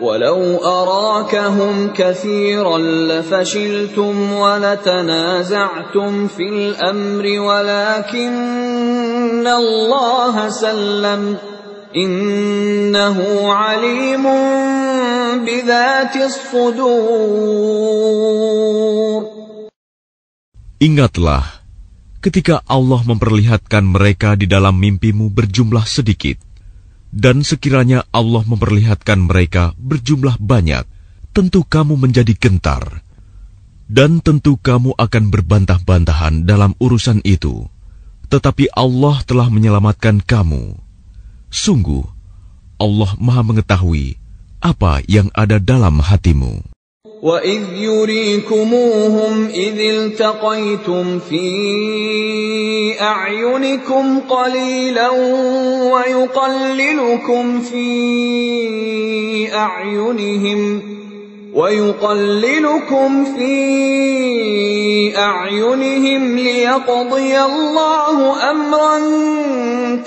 [0.00, 8.30] ولو أراكهم كثيرا لفشلتم ولتنازعتم في الأمر ولكن
[9.46, 11.36] الله سلم
[11.96, 13.18] إنه
[13.52, 14.24] عليم
[15.44, 17.60] بذات الصدور
[20.80, 21.60] Ingatlah
[22.24, 26.40] ketika Allah memperlihatkan mereka di dalam mimpimu berjumlah sedikit,
[27.10, 30.86] dan sekiranya Allah memperlihatkan mereka berjumlah banyak,
[31.34, 33.02] tentu kamu menjadi gentar,
[33.90, 37.66] dan tentu kamu akan berbantah-bantahan dalam urusan itu.
[38.30, 40.78] Tetapi Allah telah menyelamatkan kamu.
[41.50, 42.06] Sungguh,
[42.78, 44.14] Allah Maha Mengetahui
[44.62, 46.69] apa yang ada dalam hatimu.
[47.22, 55.08] وَإِذْ يُرِيكُمُوهُمْ إِذِ الْتَقَيْتُمْ فِي أَعْيُنِكُمْ قَلِيلًا
[55.92, 57.92] وَيُقَلِّلُكُمْ فِي
[59.54, 60.82] أَعْيُنِهِمْ
[61.54, 63.58] وَيُقَلِّلُكُمْ فِي
[65.18, 68.96] أَعْيُنِهِمْ لِيَقْضِيَ اللَّهُ أَمْرًا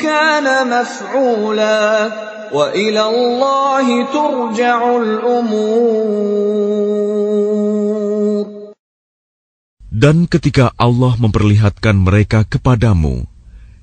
[0.02, 2.12] كَانَ مَفْعُولًا
[2.53, 6.59] وَإِلَى اللَّهِ تُرْجَعُ الْأُمُورُ
[9.99, 13.27] Dan ketika Allah memperlihatkan mereka kepadamu,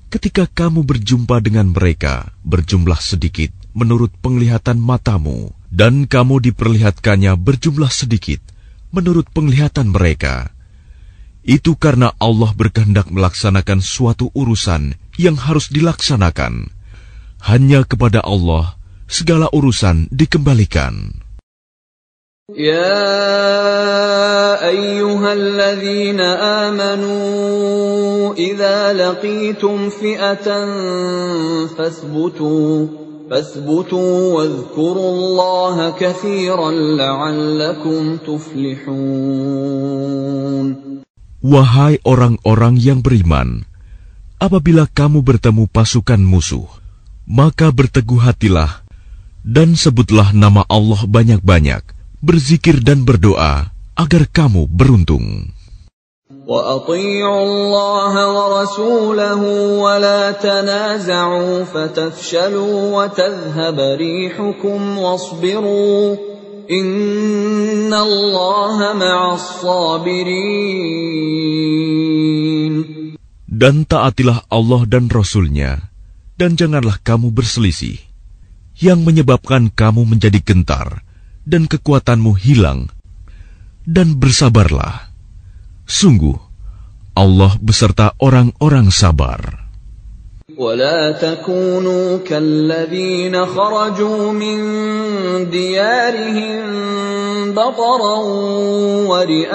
[0.08, 8.40] ketika kamu berjumpa dengan mereka berjumlah sedikit menurut penglihatan matamu, dan kamu diperlihatkannya berjumlah sedikit
[8.96, 10.56] menurut penglihatan mereka.
[11.44, 16.72] Itu karena Allah berkehendak melaksanakan suatu urusan yang harus dilaksanakan
[17.41, 18.77] hanya kepada Allah
[19.09, 21.21] segala urusan dikembalikan.
[22.51, 22.99] Ya
[24.59, 26.27] ayyuhalladzina
[26.67, 30.67] amanu idza laqitum fi'atan
[31.71, 32.91] fasbutu
[33.31, 38.91] fasbutu wadhkurullaha katsiran la'allakum tuflihun
[41.41, 43.63] Wahai orang-orang yang beriman
[44.43, 46.80] apabila kamu bertemu pasukan musuh
[47.30, 48.86] maka berteguh hatilah
[49.46, 51.86] dan sebutlah nama Allah banyak-banyak,
[52.18, 55.54] berzikir dan berdoa agar kamu beruntung.
[56.46, 59.42] وأطيعوا الله ورسوله
[59.82, 66.16] ولا تنازعوا فتفشلوا وتذهب ريحكم واصبروا
[66.70, 70.66] إن الله مع الصابرين
[73.56, 75.88] Dan taatilah Allah dan Rasul-Nya,
[76.41, 78.01] dan janganlah kamu berselisih,
[78.81, 81.05] yang menyebabkan kamu menjadi gentar,
[81.45, 82.89] dan kekuatanmu hilang,
[83.85, 85.13] dan bersabarlah.
[85.85, 86.33] Sungguh,
[87.13, 89.60] Allah beserta orang-orang sabar.
[90.61, 94.59] ولا تكونوا كالذين خرجوا من
[95.49, 96.61] ديارهم
[97.57, 98.17] بطرا
[99.09, 99.49] ورئاء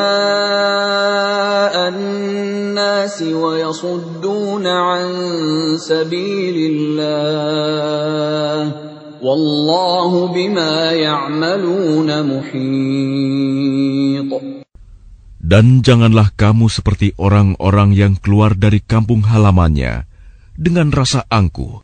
[1.89, 5.07] الناس ويصدون عن
[5.79, 7.13] سبيل الله
[9.23, 12.67] والله بما يعملون محيط
[15.47, 20.16] Dan janganlah kamu seperti orang-orang yang keluar dari kampung halamannya
[20.56, 21.82] dengan rasa angkuh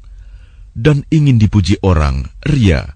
[0.77, 2.93] dan ingin dipuji orang, ria,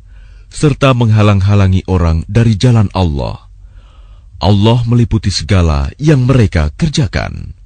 [0.53, 3.49] serta menghalang-halangi orang dari jalan Allah.
[4.41, 7.57] Allah meliputi segala yang mereka kerjakan.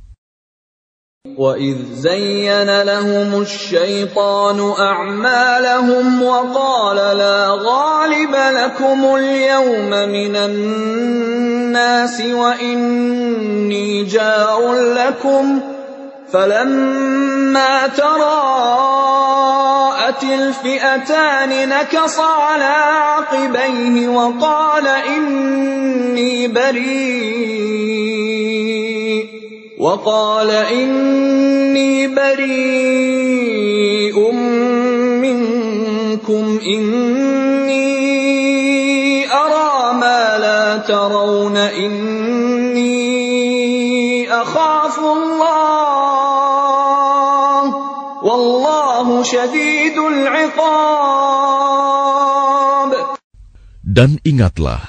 [1.26, 14.61] وَإِذْ زَيَّنَ لَهُمُ الشَّيْطَانُ أَعْمَالَهُمْ وَقَالَ لَا غَالِبَ لَكُمُ الْيَوْمَ مِنَ النَّاسِ وَإِنِّي جَارٌ
[14.93, 15.68] لَكُمْ
[16.33, 18.22] فَلَمَّا تَرَاءَتِ
[20.24, 22.74] الْفِئَتَانِ نَكَصَ عَلَى
[23.05, 27.80] عَقِبَيْهِ وَقَالَ إِنِّي بَرِيءٌ
[29.80, 32.61] وقال إني بريء
[35.25, 37.91] منكم إني
[39.33, 42.92] أرى ما لا ترون إني
[44.33, 45.29] أخاف الله
[53.84, 54.80] Dan ingatlah,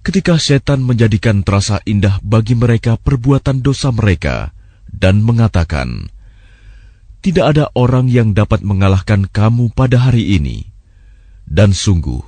[0.00, 4.56] ketika setan menjadikan terasa indah bagi mereka perbuatan dosa mereka
[4.88, 6.08] dan mengatakan,
[7.20, 10.64] "Tidak ada orang yang dapat mengalahkan kamu pada hari ini."
[11.44, 12.24] Dan sungguh,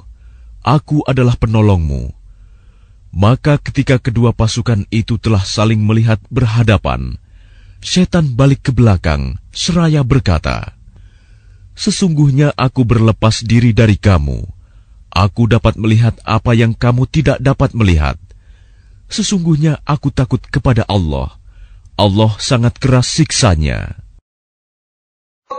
[0.61, 2.13] aku adalah penolongmu.
[3.17, 7.17] Maka ketika kedua pasukan itu telah saling melihat berhadapan,
[7.81, 10.80] setan balik ke belakang seraya berkata,
[11.80, 14.56] "Sesungguhnya aku berlepas diri dari kamu."
[15.16, 18.20] Aku dapat melihat apa yang kamu tidak dapat melihat.
[19.08, 21.40] Sesungguhnya aku takut kepada Allah.
[21.96, 24.04] Allah sangat keras siksanya.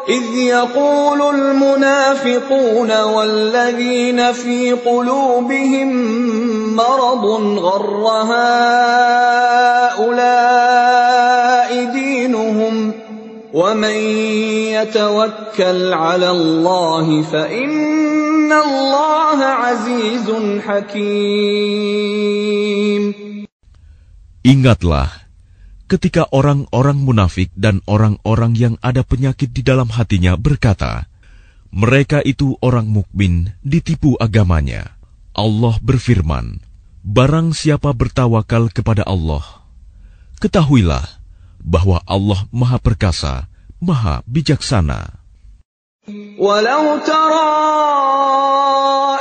[0.09, 5.89] إذ يقول المنافقون والذين في قلوبهم
[6.77, 7.25] مرض
[7.59, 8.07] غر
[9.97, 10.77] هؤلاء
[11.93, 12.93] دينهم
[13.57, 13.97] ومن
[14.77, 20.29] يتوكل على الله فإن الله عزيز
[20.61, 21.97] حكيم
[24.47, 25.27] Ingatlah
[25.91, 31.11] ketika orang-orang munafik dan orang-orang yang ada penyakit di dalam hatinya berkata,
[31.75, 34.95] "Mereka itu orang mukmin ditipu agamanya."
[35.35, 36.63] Allah berfirman,
[37.03, 39.43] "Barang siapa bertawakal kepada Allah,
[40.39, 41.20] ketahuilah
[41.61, 43.51] bahwa Allah Maha Perkasa,
[43.83, 45.27] Maha Bijaksana."
[46.39, 47.51] ولو ترى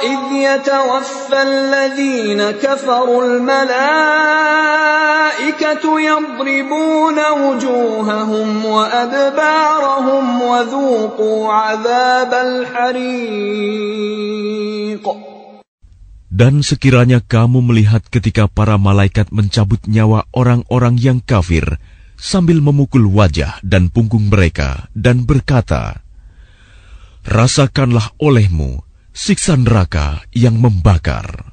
[0.06, 4.26] إذ يتوفى الذين كفروا الملائكة
[6.00, 13.66] يضربون وجوههم وأدبارهم وذوقوا عذاب الحريق
[16.36, 21.80] Dan sekiranya kamu melihat ketika para malaikat mencabut nyawa orang-orang yang kafir
[22.21, 26.05] sambil memukul wajah dan punggung mereka dan berkata,
[27.25, 28.85] Rasakanlah olehmu
[29.17, 31.49] siksa neraka yang membakar.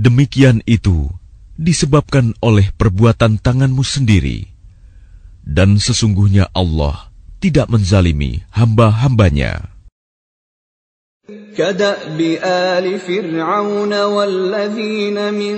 [0.00, 1.12] Demikian itu
[1.60, 4.59] disebabkan oleh perbuatan tanganmu sendiri.
[5.50, 7.10] Dan sesungguhnya Allah
[7.42, 9.66] tidak menzalimi hamba-hambanya.
[11.56, 15.56] كدأب آل فرعون والذين من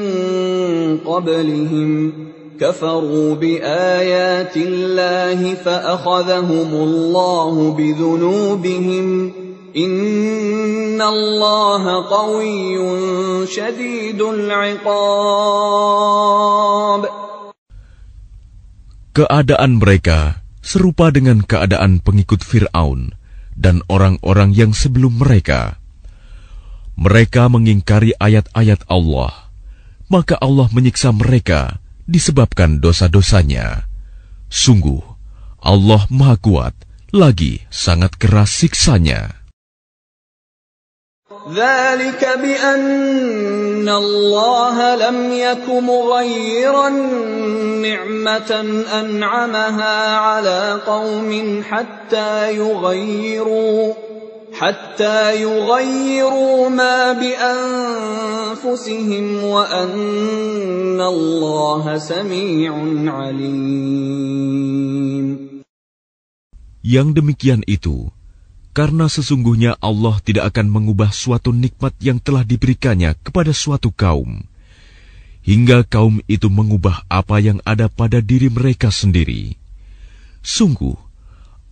[0.98, 2.12] قبلهم
[2.60, 9.32] كفروا بآيات الله فأخذهم الله بذنوبهم
[9.77, 12.77] إن الله قوي
[13.47, 14.82] شديد العقاب
[19.13, 23.13] Keadaan mereka serupa dengan keadaan pengikut Fir'aun
[23.53, 25.77] dan orang-orang yang sebelum mereka.
[26.97, 29.53] Mereka mengingkari ayat-ayat Allah,
[30.09, 31.77] maka Allah menyiksa mereka
[32.09, 33.85] disebabkan dosa-dosanya.
[34.49, 35.05] Sungguh,
[35.61, 36.75] Allah Maha Kuat,
[37.13, 39.41] lagi sangat keras siksanya.
[41.55, 46.89] ذلك بأن الله لم يك مغيرا
[47.83, 48.51] نعمة
[49.01, 53.93] أنعمها على قوم حتى يغيروا
[54.53, 58.65] حتى يغيروا ما بأنفسهم
[59.45, 62.73] وأن الله سميع
[63.09, 64.62] عليم.
[66.83, 68.11] Yang demikian itu,
[68.78, 74.45] karena sesungguhnya Allah tidak akan mengubah suatu nikmat yang telah diberikannya kepada suatu kaum,
[75.41, 79.58] hingga kaum itu mengubah apa yang ada pada diri mereka sendiri.
[80.45, 80.94] Sungguh,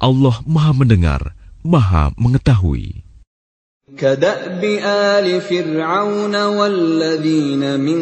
[0.01, 1.21] Allah Maha Mendengar,
[1.61, 3.05] Maha Mengetahui.
[3.85, 4.63] كدأب
[5.13, 7.99] آل فرعون والذين من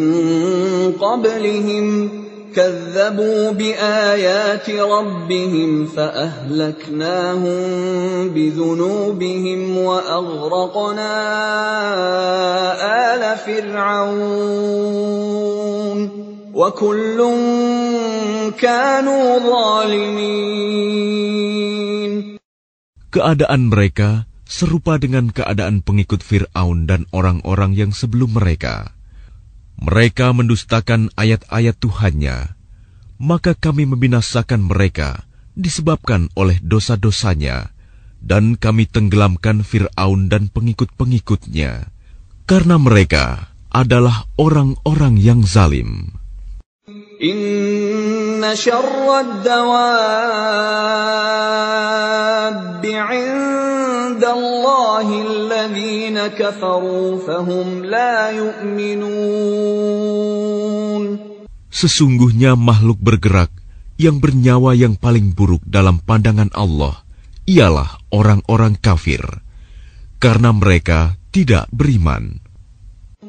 [0.95, 1.85] قبلهم
[2.57, 7.59] كذبوا بآيات ربهم فأهلكناهم
[8.29, 11.13] بذنوبهم وأغرقنا
[13.13, 14.93] آل فرعون
[16.53, 17.19] وكل
[18.61, 21.03] كانوا ظالمين
[23.13, 28.89] Keadaan mereka serupa dengan keadaan pengikut Fir'aun dan orang-orang yang sebelum mereka.
[29.78, 32.58] Mereka mendustakan ayat-ayat Tuhannya,
[33.22, 35.22] maka kami membinasakan mereka
[35.54, 37.70] disebabkan oleh dosa-dosanya,
[38.18, 41.94] dan kami tenggelamkan Fir'aun dan pengikut-pengikutnya,
[42.46, 46.14] karena mereka adalah orang-orang yang zalim.
[61.68, 63.50] Sesungguhnya makhluk bergerak
[63.98, 67.02] yang bernyawa yang paling buruk dalam pandangan Allah
[67.46, 69.22] ialah orang-orang kafir,
[70.22, 72.47] karena mereka tidak beriman.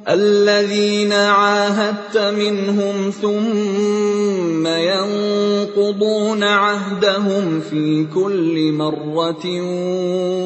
[0.08, 9.46] الذين عاهدت منهم ثم ينقضون عهدهم في كل مرة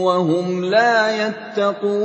[0.04, 0.96] وهم لا
[1.26, 1.98] يتقون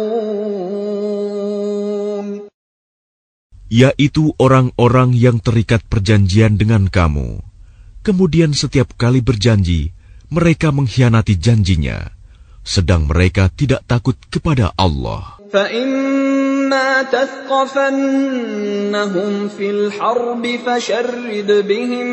[3.73, 7.41] yaitu orang-orang yang terikat perjanjian dengan kamu.
[8.05, 9.97] Kemudian setiap kali berjanji,
[10.29, 12.13] mereka mengkhianati janjinya.
[12.63, 15.37] sedang mereka tidak takut kepada Allah.
[16.67, 17.71] فإما تثقفنهم
[19.47, 22.07] في الحرب فشرد بهم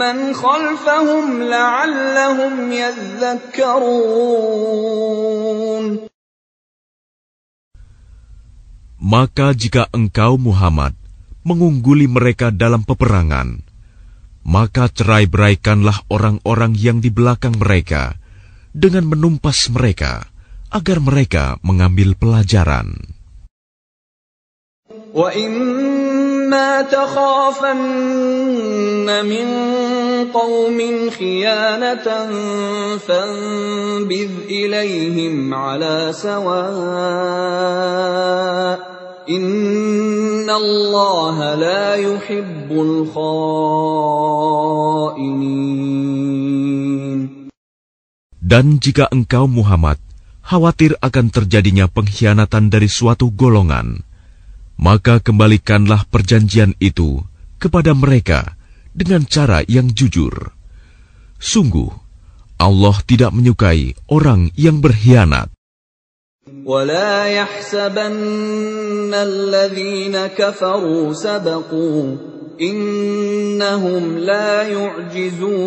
[0.00, 3.92] من خلفهم لعلهم يذكرون
[9.02, 10.96] Maka jika engkau Muhammad
[11.44, 13.60] mengungguli mereka dalam peperangan,
[14.46, 18.16] maka cerai-beraikanlah orang-orang yang di belakang mereka
[18.72, 20.30] dengan menumpas mereka
[20.72, 23.12] agar mereka mengambil pelajaran.
[25.16, 27.78] وَإِمَّا تَخَافَنَّ
[29.26, 29.46] مِنْ
[30.32, 32.08] قَوْمٍ خِيَانَةً
[32.96, 37.52] فَانبِذْ إِلَيْهِمْ عَلَى سَوَاءٍ
[39.28, 43.92] إِنَّ اللَّهَ لَا يُحِبُّ الْخَائِنِينَ
[48.42, 49.96] Dan jika engkau Muhammad
[50.44, 54.04] khawatir akan terjadinya pengkhianatan dari suatu golongan,
[54.80, 57.22] maka kembalikanlah perjanjian itu
[57.62, 58.58] kepada mereka
[58.90, 60.52] dengan cara yang jujur.
[61.38, 61.90] Sungguh,
[62.58, 65.50] Allah tidak menyukai orang yang berkhianat.
[66.66, 72.16] ولا يحسبن الذين كفروا سبقوا
[72.60, 75.62] إنهم لا يعجزون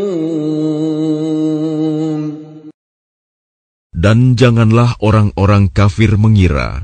[3.96, 6.84] Dan janganlah orang-orang kafir mengira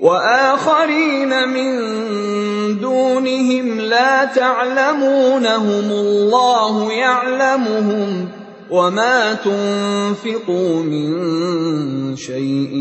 [0.00, 1.70] وآخرين من
[2.80, 8.28] دونهم لا تعلمونهم الله يعلمهم
[8.70, 11.10] وما تنفقوا من
[12.16, 12.72] شيء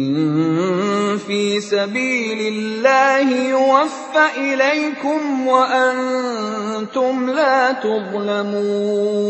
[1.28, 9.30] في سبيل الله يوفى إليكم وأنتم لا تظلمون.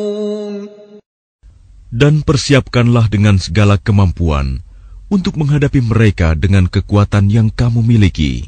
[1.90, 4.62] Dan persiapkanlah dengan segala kemampuan
[5.10, 8.48] untuk menghadapi mereka dengan kekuatan yang kamu miliki,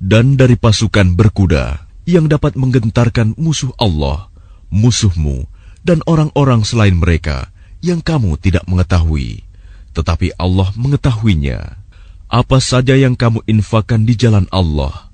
[0.00, 4.32] dan dari pasukan berkuda yang dapat menggentarkan musuh Allah,
[4.72, 5.44] musuhmu,
[5.84, 7.52] dan orang-orang selain mereka
[7.84, 9.44] yang kamu tidak mengetahui,
[9.92, 11.84] tetapi Allah mengetahuinya.
[12.32, 15.12] Apa saja yang kamu infakkan di jalan Allah,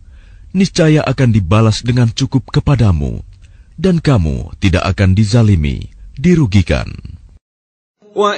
[0.55, 3.21] niscaya akan dibalas dengan cukup kepadamu,
[3.77, 6.89] dan kamu tidak akan dizalimi, dirugikan.
[8.15, 8.35] Wa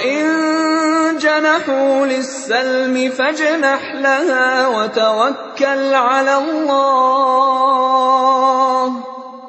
[1.18, 7.68] جنحوا للسلم فاجنح لها وتوكل على الله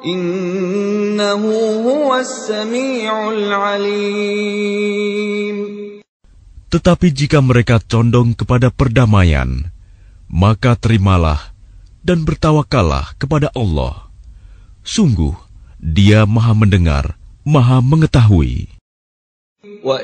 [0.04, 1.42] إنه
[1.86, 4.90] هو السميع العليم
[6.70, 9.74] Tetapi jika mereka condong kepada perdamaian,
[10.30, 11.50] maka terimalah
[12.06, 14.06] dan bertawakallah kepada Allah.
[14.86, 15.34] Sungguh,
[15.82, 18.73] Dia Maha Mendengar, Maha Mengetahui.
[19.85, 20.01] Dan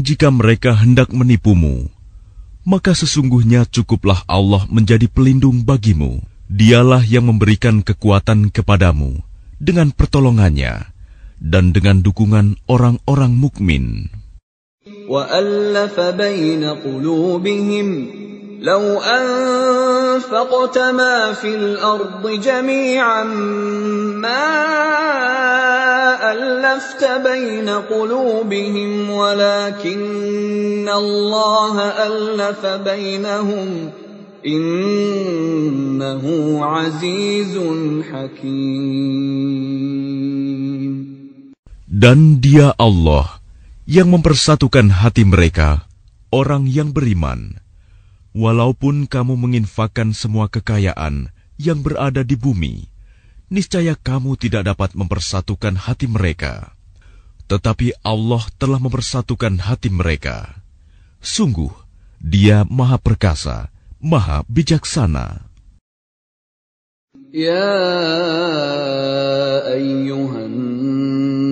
[0.00, 1.92] jika mereka hendak menipumu,
[2.64, 6.24] maka sesungguhnya cukuplah Allah menjadi pelindung bagimu.
[6.48, 9.20] Dialah yang memberikan kekuatan kepadamu
[9.61, 10.93] dengan pertolongannya
[11.37, 14.13] dan dengan dukungan orang-orang mukmin.
[15.07, 17.87] وألف بين قلوبهم
[18.59, 23.23] لو أنفقت ما في الأرض جميعا
[24.19, 24.47] ما
[26.31, 33.91] ألفت بين قلوبهم ولكن الله ألف بينهم
[34.42, 38.52] Innahu azizun hakim.
[41.86, 43.38] Dan dia Allah
[43.86, 45.86] yang mempersatukan hati mereka,
[46.34, 47.62] orang yang beriman.
[48.34, 52.90] Walaupun kamu menginfakkan semua kekayaan yang berada di bumi,
[53.52, 56.74] niscaya kamu tidak dapat mempersatukan hati mereka.
[57.46, 60.64] Tetapi Allah telah mempersatukan hati mereka.
[61.22, 61.70] Sungguh,
[62.22, 63.71] dia maha perkasa,
[64.02, 65.46] Maha Bijaksana.
[67.30, 67.70] Ya
[69.70, 70.50] ayyuhan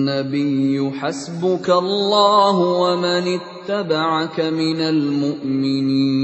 [0.03, 6.19] nabiy hasbukallahu wa man ittaba'aka minal mu'minin.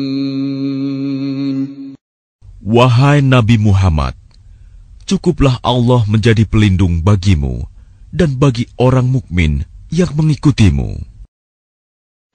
[2.60, 4.20] Wahai Nabi Muhammad,
[5.08, 7.72] cukuplah Allah menjadi pelindung bagimu
[8.12, 11.17] dan bagi orang mukmin yang mengikutimu.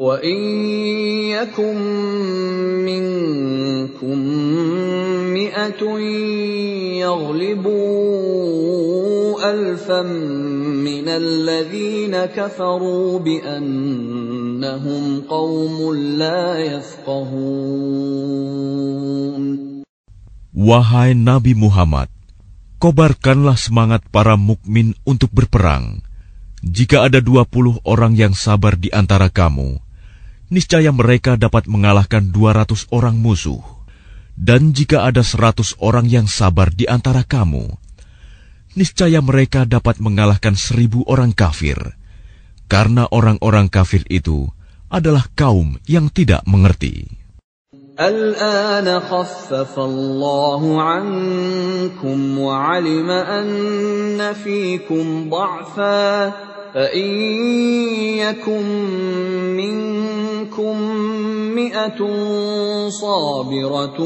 [0.00, 0.40] وان
[1.28, 1.76] يكن
[2.88, 4.18] منكم
[5.36, 5.82] مئه
[7.04, 8.40] يغلبوا
[9.50, 18.10] الفا من الذين كفروا بانهم قوم لا يفقهون
[20.60, 22.12] Wahai Nabi Muhammad,
[22.76, 26.04] kobarkanlah semangat para mukmin untuk berperang.
[26.60, 29.80] Jika ada dua puluh orang yang sabar di antara kamu,
[30.50, 33.62] niscaya mereka dapat mengalahkan dua ratus orang musuh.
[34.34, 37.76] Dan jika ada seratus orang yang sabar di antara kamu,
[38.74, 41.76] niscaya mereka dapat mengalahkan seribu orang kafir.
[42.70, 44.48] Karena orang-orang kafir itu
[44.88, 47.20] adalah kaum yang tidak mengerti.
[48.00, 56.32] الآن خفف الله عنكم وعلم أن فيكم ضعفا
[56.75, 57.07] فإن
[58.19, 58.65] يكن
[59.55, 60.75] منكم
[61.55, 61.99] مئة
[62.89, 64.01] صابرة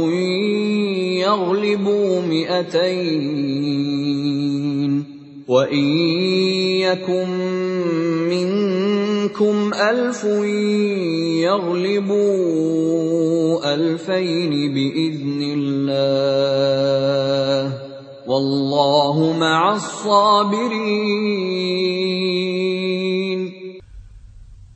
[1.26, 3.50] يغلبوا مئتين
[5.48, 5.88] وإن
[6.86, 7.30] يكن
[8.30, 10.24] منكم ألف
[11.50, 12.54] يغلبوا
[13.74, 16.30] ألفين بإذن الله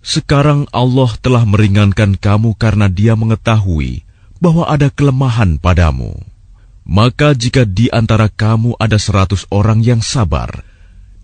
[0.02, 4.02] Sekarang Allah telah meringankan kamu karena dia mengetahui
[4.42, 6.18] bahwa ada kelemahan padamu.
[6.82, 10.66] Maka jika di antara kamu ada seratus orang yang sabar,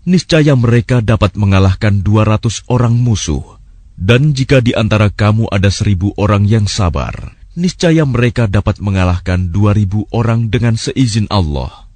[0.06, 3.58] niscaya mereka dapat mengalahkan dua ratus orang musuh.
[3.98, 9.74] Dan jika di antara kamu ada seribu orang yang sabar, niscaya mereka dapat mengalahkan dua
[9.74, 11.89] ribu orang dengan seizin Allah.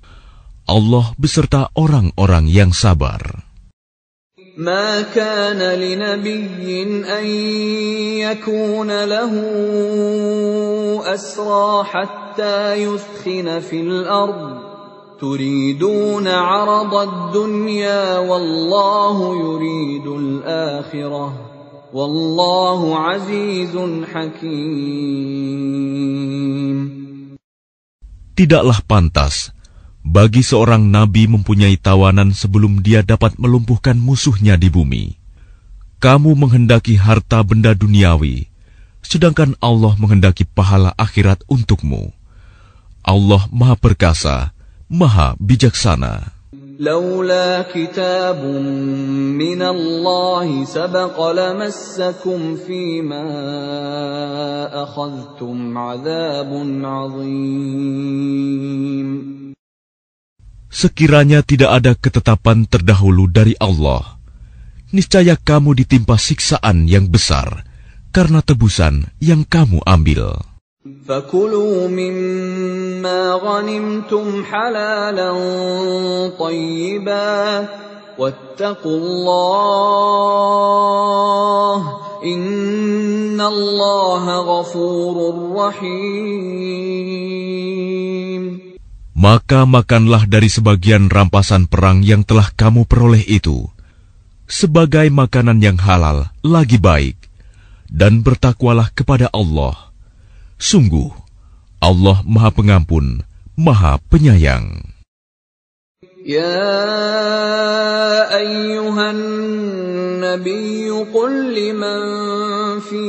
[0.70, 3.50] Allah beserta orang-orang yang sabar.
[4.60, 7.26] ما كان لنبي أن
[8.20, 9.34] يكون له
[11.14, 14.60] أسرى حتى يثخن في الأرض
[15.20, 21.34] تريدون عرض الدنيا والله يريد الآخرة
[21.94, 23.78] والله عزيز
[24.14, 25.40] حكيم
[28.40, 29.52] Tidaklah pantas
[30.06, 35.20] bagi seorang nabi mempunyai tawanan sebelum dia dapat melumpuhkan musuhnya di bumi.
[36.00, 38.48] Kamu menghendaki harta benda duniawi,
[39.04, 42.16] sedangkan Allah menghendaki pahala akhirat untukmu.
[43.04, 44.56] Allah Maha Perkasa,
[44.88, 46.40] Maha Bijaksana.
[46.80, 48.40] لولا كتاب
[49.36, 53.28] من الله سبق لمسكم فيما
[54.84, 56.52] أخذتم عذاب
[56.84, 57.90] عظيم
[60.74, 64.22] Sekiranya tidak ada ketetapan terdahulu dari Allah,
[64.94, 67.66] niscaya kamu ditimpa siksaan yang besar
[68.14, 70.38] karena tebusan yang kamu ambil.
[71.08, 75.32] فكلوا مما غنمتم حلالا
[76.40, 77.68] طيبا
[78.20, 80.60] واتقوا الله
[82.24, 85.16] إن الله غفور
[85.56, 87.10] رحيم
[89.18, 93.68] Maka makanlah dari sebagian rampasan perang yang telah kamu peroleh itu,
[94.48, 97.20] sebagai makanan yang halal lagi baik,
[97.92, 99.92] dan bertakwalah kepada Allah.
[100.56, 101.12] Sungguh,
[101.84, 103.26] Allah Maha Pengampun,
[103.60, 104.90] Maha Penyayang.
[106.20, 106.76] يا
[108.38, 112.02] أيها النبي قل لمن
[112.80, 113.06] في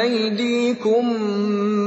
[0.00, 1.06] أيديكم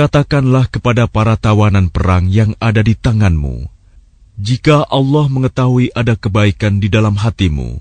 [0.00, 3.68] Katakanlah kepada para tawanan perang yang ada di tanganmu,
[4.40, 7.76] jika Allah mengetahui ada kebaikan di dalam hatimu,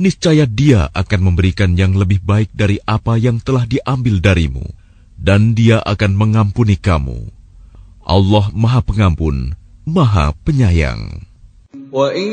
[0.00, 4.64] niscaya Dia akan memberikan yang lebih baik dari apa yang telah diambil darimu,
[5.20, 7.28] dan Dia akan mengampuni kamu.
[8.00, 9.52] Allah Maha Pengampun,
[9.84, 11.29] Maha Penyayang.
[11.91, 12.31] وَإِن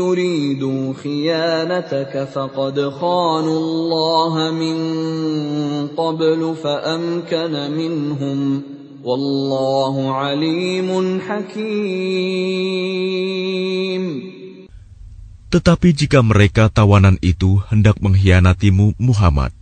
[0.00, 4.76] يُرِيدُوا خِيَانَتَكَ فَقَدْ خَانُوا اللَّهَ مِن
[5.92, 8.62] قَبْلُ فَأَمْكَنَ مِنْهُمْ
[9.04, 11.52] Wallahu alimun hakim.
[15.52, 19.52] Tetapi jika mereka tawanan itu hendak mengkhianatimu Muhammad,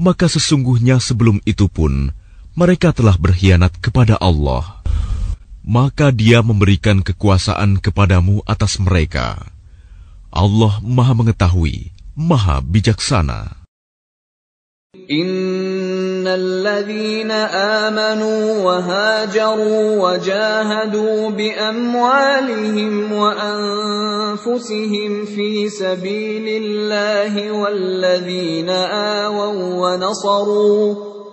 [0.00, 2.16] maka sesungguhnya sebelum itu pun
[2.56, 4.75] mereka telah berkhianat kepada Allah.
[5.66, 9.46] Maka dia memberikan kekuasaan kepadamu atas mereka.
[10.34, 13.62] Allah maha mengetahui, maha bijaksana.
[14.92, 17.30] إن الذين
[17.80, 28.70] آمنوا وهاجروا وجاهدوا بأموالهم وأنفسهم في سبيل الله والذين
[29.24, 30.94] آووا ونصروا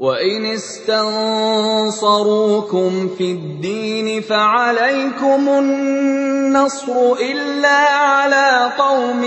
[0.00, 1.92] وإن استنصروكم
[3.18, 9.20] في الدين فعليكم النصر إلا على قوم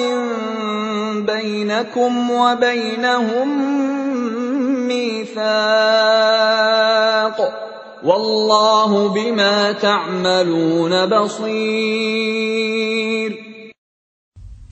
[1.30, 3.50] بينكم وبينهم
[4.90, 5.44] ميثاق
[8.04, 12.34] والله بما تعملون بصير.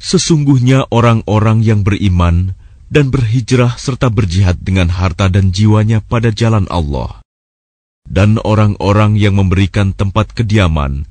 [0.01, 2.57] Sesungguhnya orang-orang yang beriman
[2.91, 7.23] dan berhijrah serta berjihad dengan harta dan jiwanya pada jalan Allah,
[8.03, 11.07] dan orang-orang yang memberikan tempat kediaman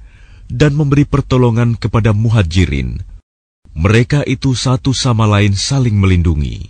[0.53, 3.01] dan memberi pertolongan kepada muhajirin,
[3.73, 6.69] mereka itu satu sama lain saling melindungi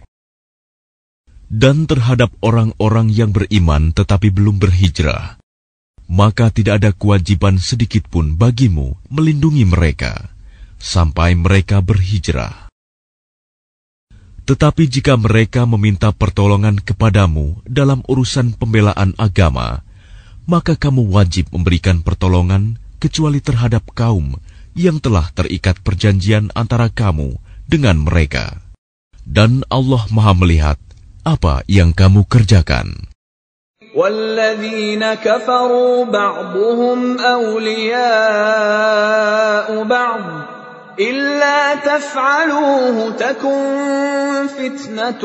[1.51, 5.43] dan terhadap orang-orang yang beriman tetapi belum berhijrah,
[6.07, 10.31] maka tidak ada kewajiban sedikit pun bagimu melindungi mereka
[10.79, 12.70] sampai mereka berhijrah.
[14.50, 19.82] Tetapi jika mereka meminta pertolongan kepadamu dalam urusan pembelaan agama,
[20.46, 24.38] maka kamu wajib memberikan pertolongan kecuali terhadap kaum
[24.78, 28.62] yang telah terikat perjanjian antara kamu dengan mereka.
[29.26, 30.78] Dan Allah Maha Melihat
[31.26, 33.10] apa yang kamu kerjakan.
[33.96, 38.44] والذين كفروا بعضهم أولياء
[39.84, 40.22] بعض
[41.00, 43.60] إلا تفعلوه تكن
[44.48, 45.24] فتنة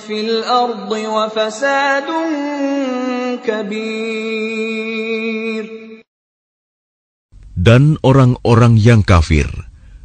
[0.00, 2.08] في الأرض وفساد
[3.44, 4.64] كبير
[7.64, 9.48] Dan orang-orang yang kafir,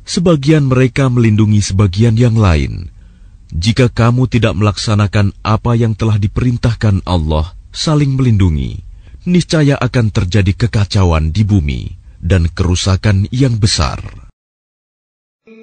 [0.07, 2.87] sebagian mereka melindungi sebagian yang lain,
[3.51, 8.79] jika kamu tidak melaksanakan apa yang telah diperintahkan Allah, saling melindungi,
[9.27, 14.22] niscaya akan terjadi kekacauan di bumi dan kerusakan yang besar.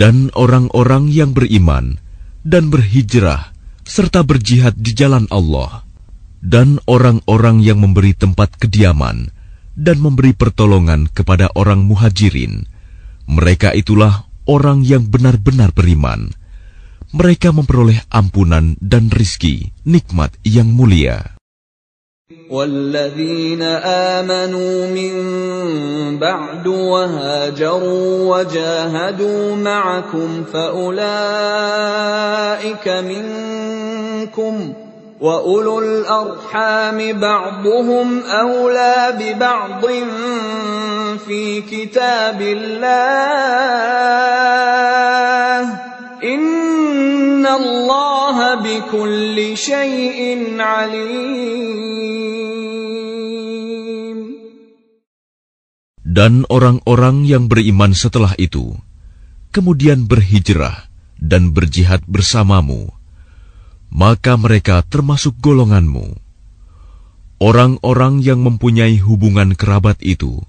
[0.00, 2.00] Dan orang-orang yang beriman
[2.40, 3.52] dan berhijrah
[3.84, 5.84] serta berjihad di jalan Allah
[6.40, 9.28] dan orang-orang yang memberi tempat kediaman
[9.76, 12.64] dan memberi pertolongan kepada orang muhajirin.
[13.28, 16.32] Mereka itulah orang yang benar-benar beriman.
[17.12, 21.39] Mereka memperoleh ampunan dan rizki, nikmat yang mulia.
[22.50, 25.14] والذين آمنوا من
[26.18, 30.88] بعد وهاجروا وجاهدوا معكم فأولئك
[32.88, 34.72] منكم
[35.20, 39.86] وأولو الأرحام بعضهم أولى ببعض
[41.26, 42.90] في كتاب الله.
[46.24, 46.69] إن
[50.60, 51.80] Alim.
[56.10, 58.74] Dan orang-orang yang beriman setelah itu,
[59.54, 62.90] kemudian berhijrah dan berjihad bersamamu,
[63.94, 66.18] maka mereka termasuk golonganmu.
[67.40, 70.44] Orang-orang yang mempunyai hubungan kerabat itu,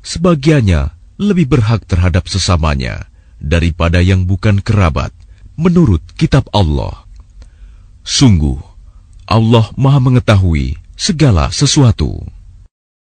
[0.00, 0.88] sebagiannya
[1.20, 5.12] lebih berhak terhadap sesamanya daripada yang bukan kerabat
[5.60, 7.04] menurut kitab Allah.
[8.00, 8.56] Sungguh,
[9.28, 12.24] Allah Maha Mengetahui segala sesuatu.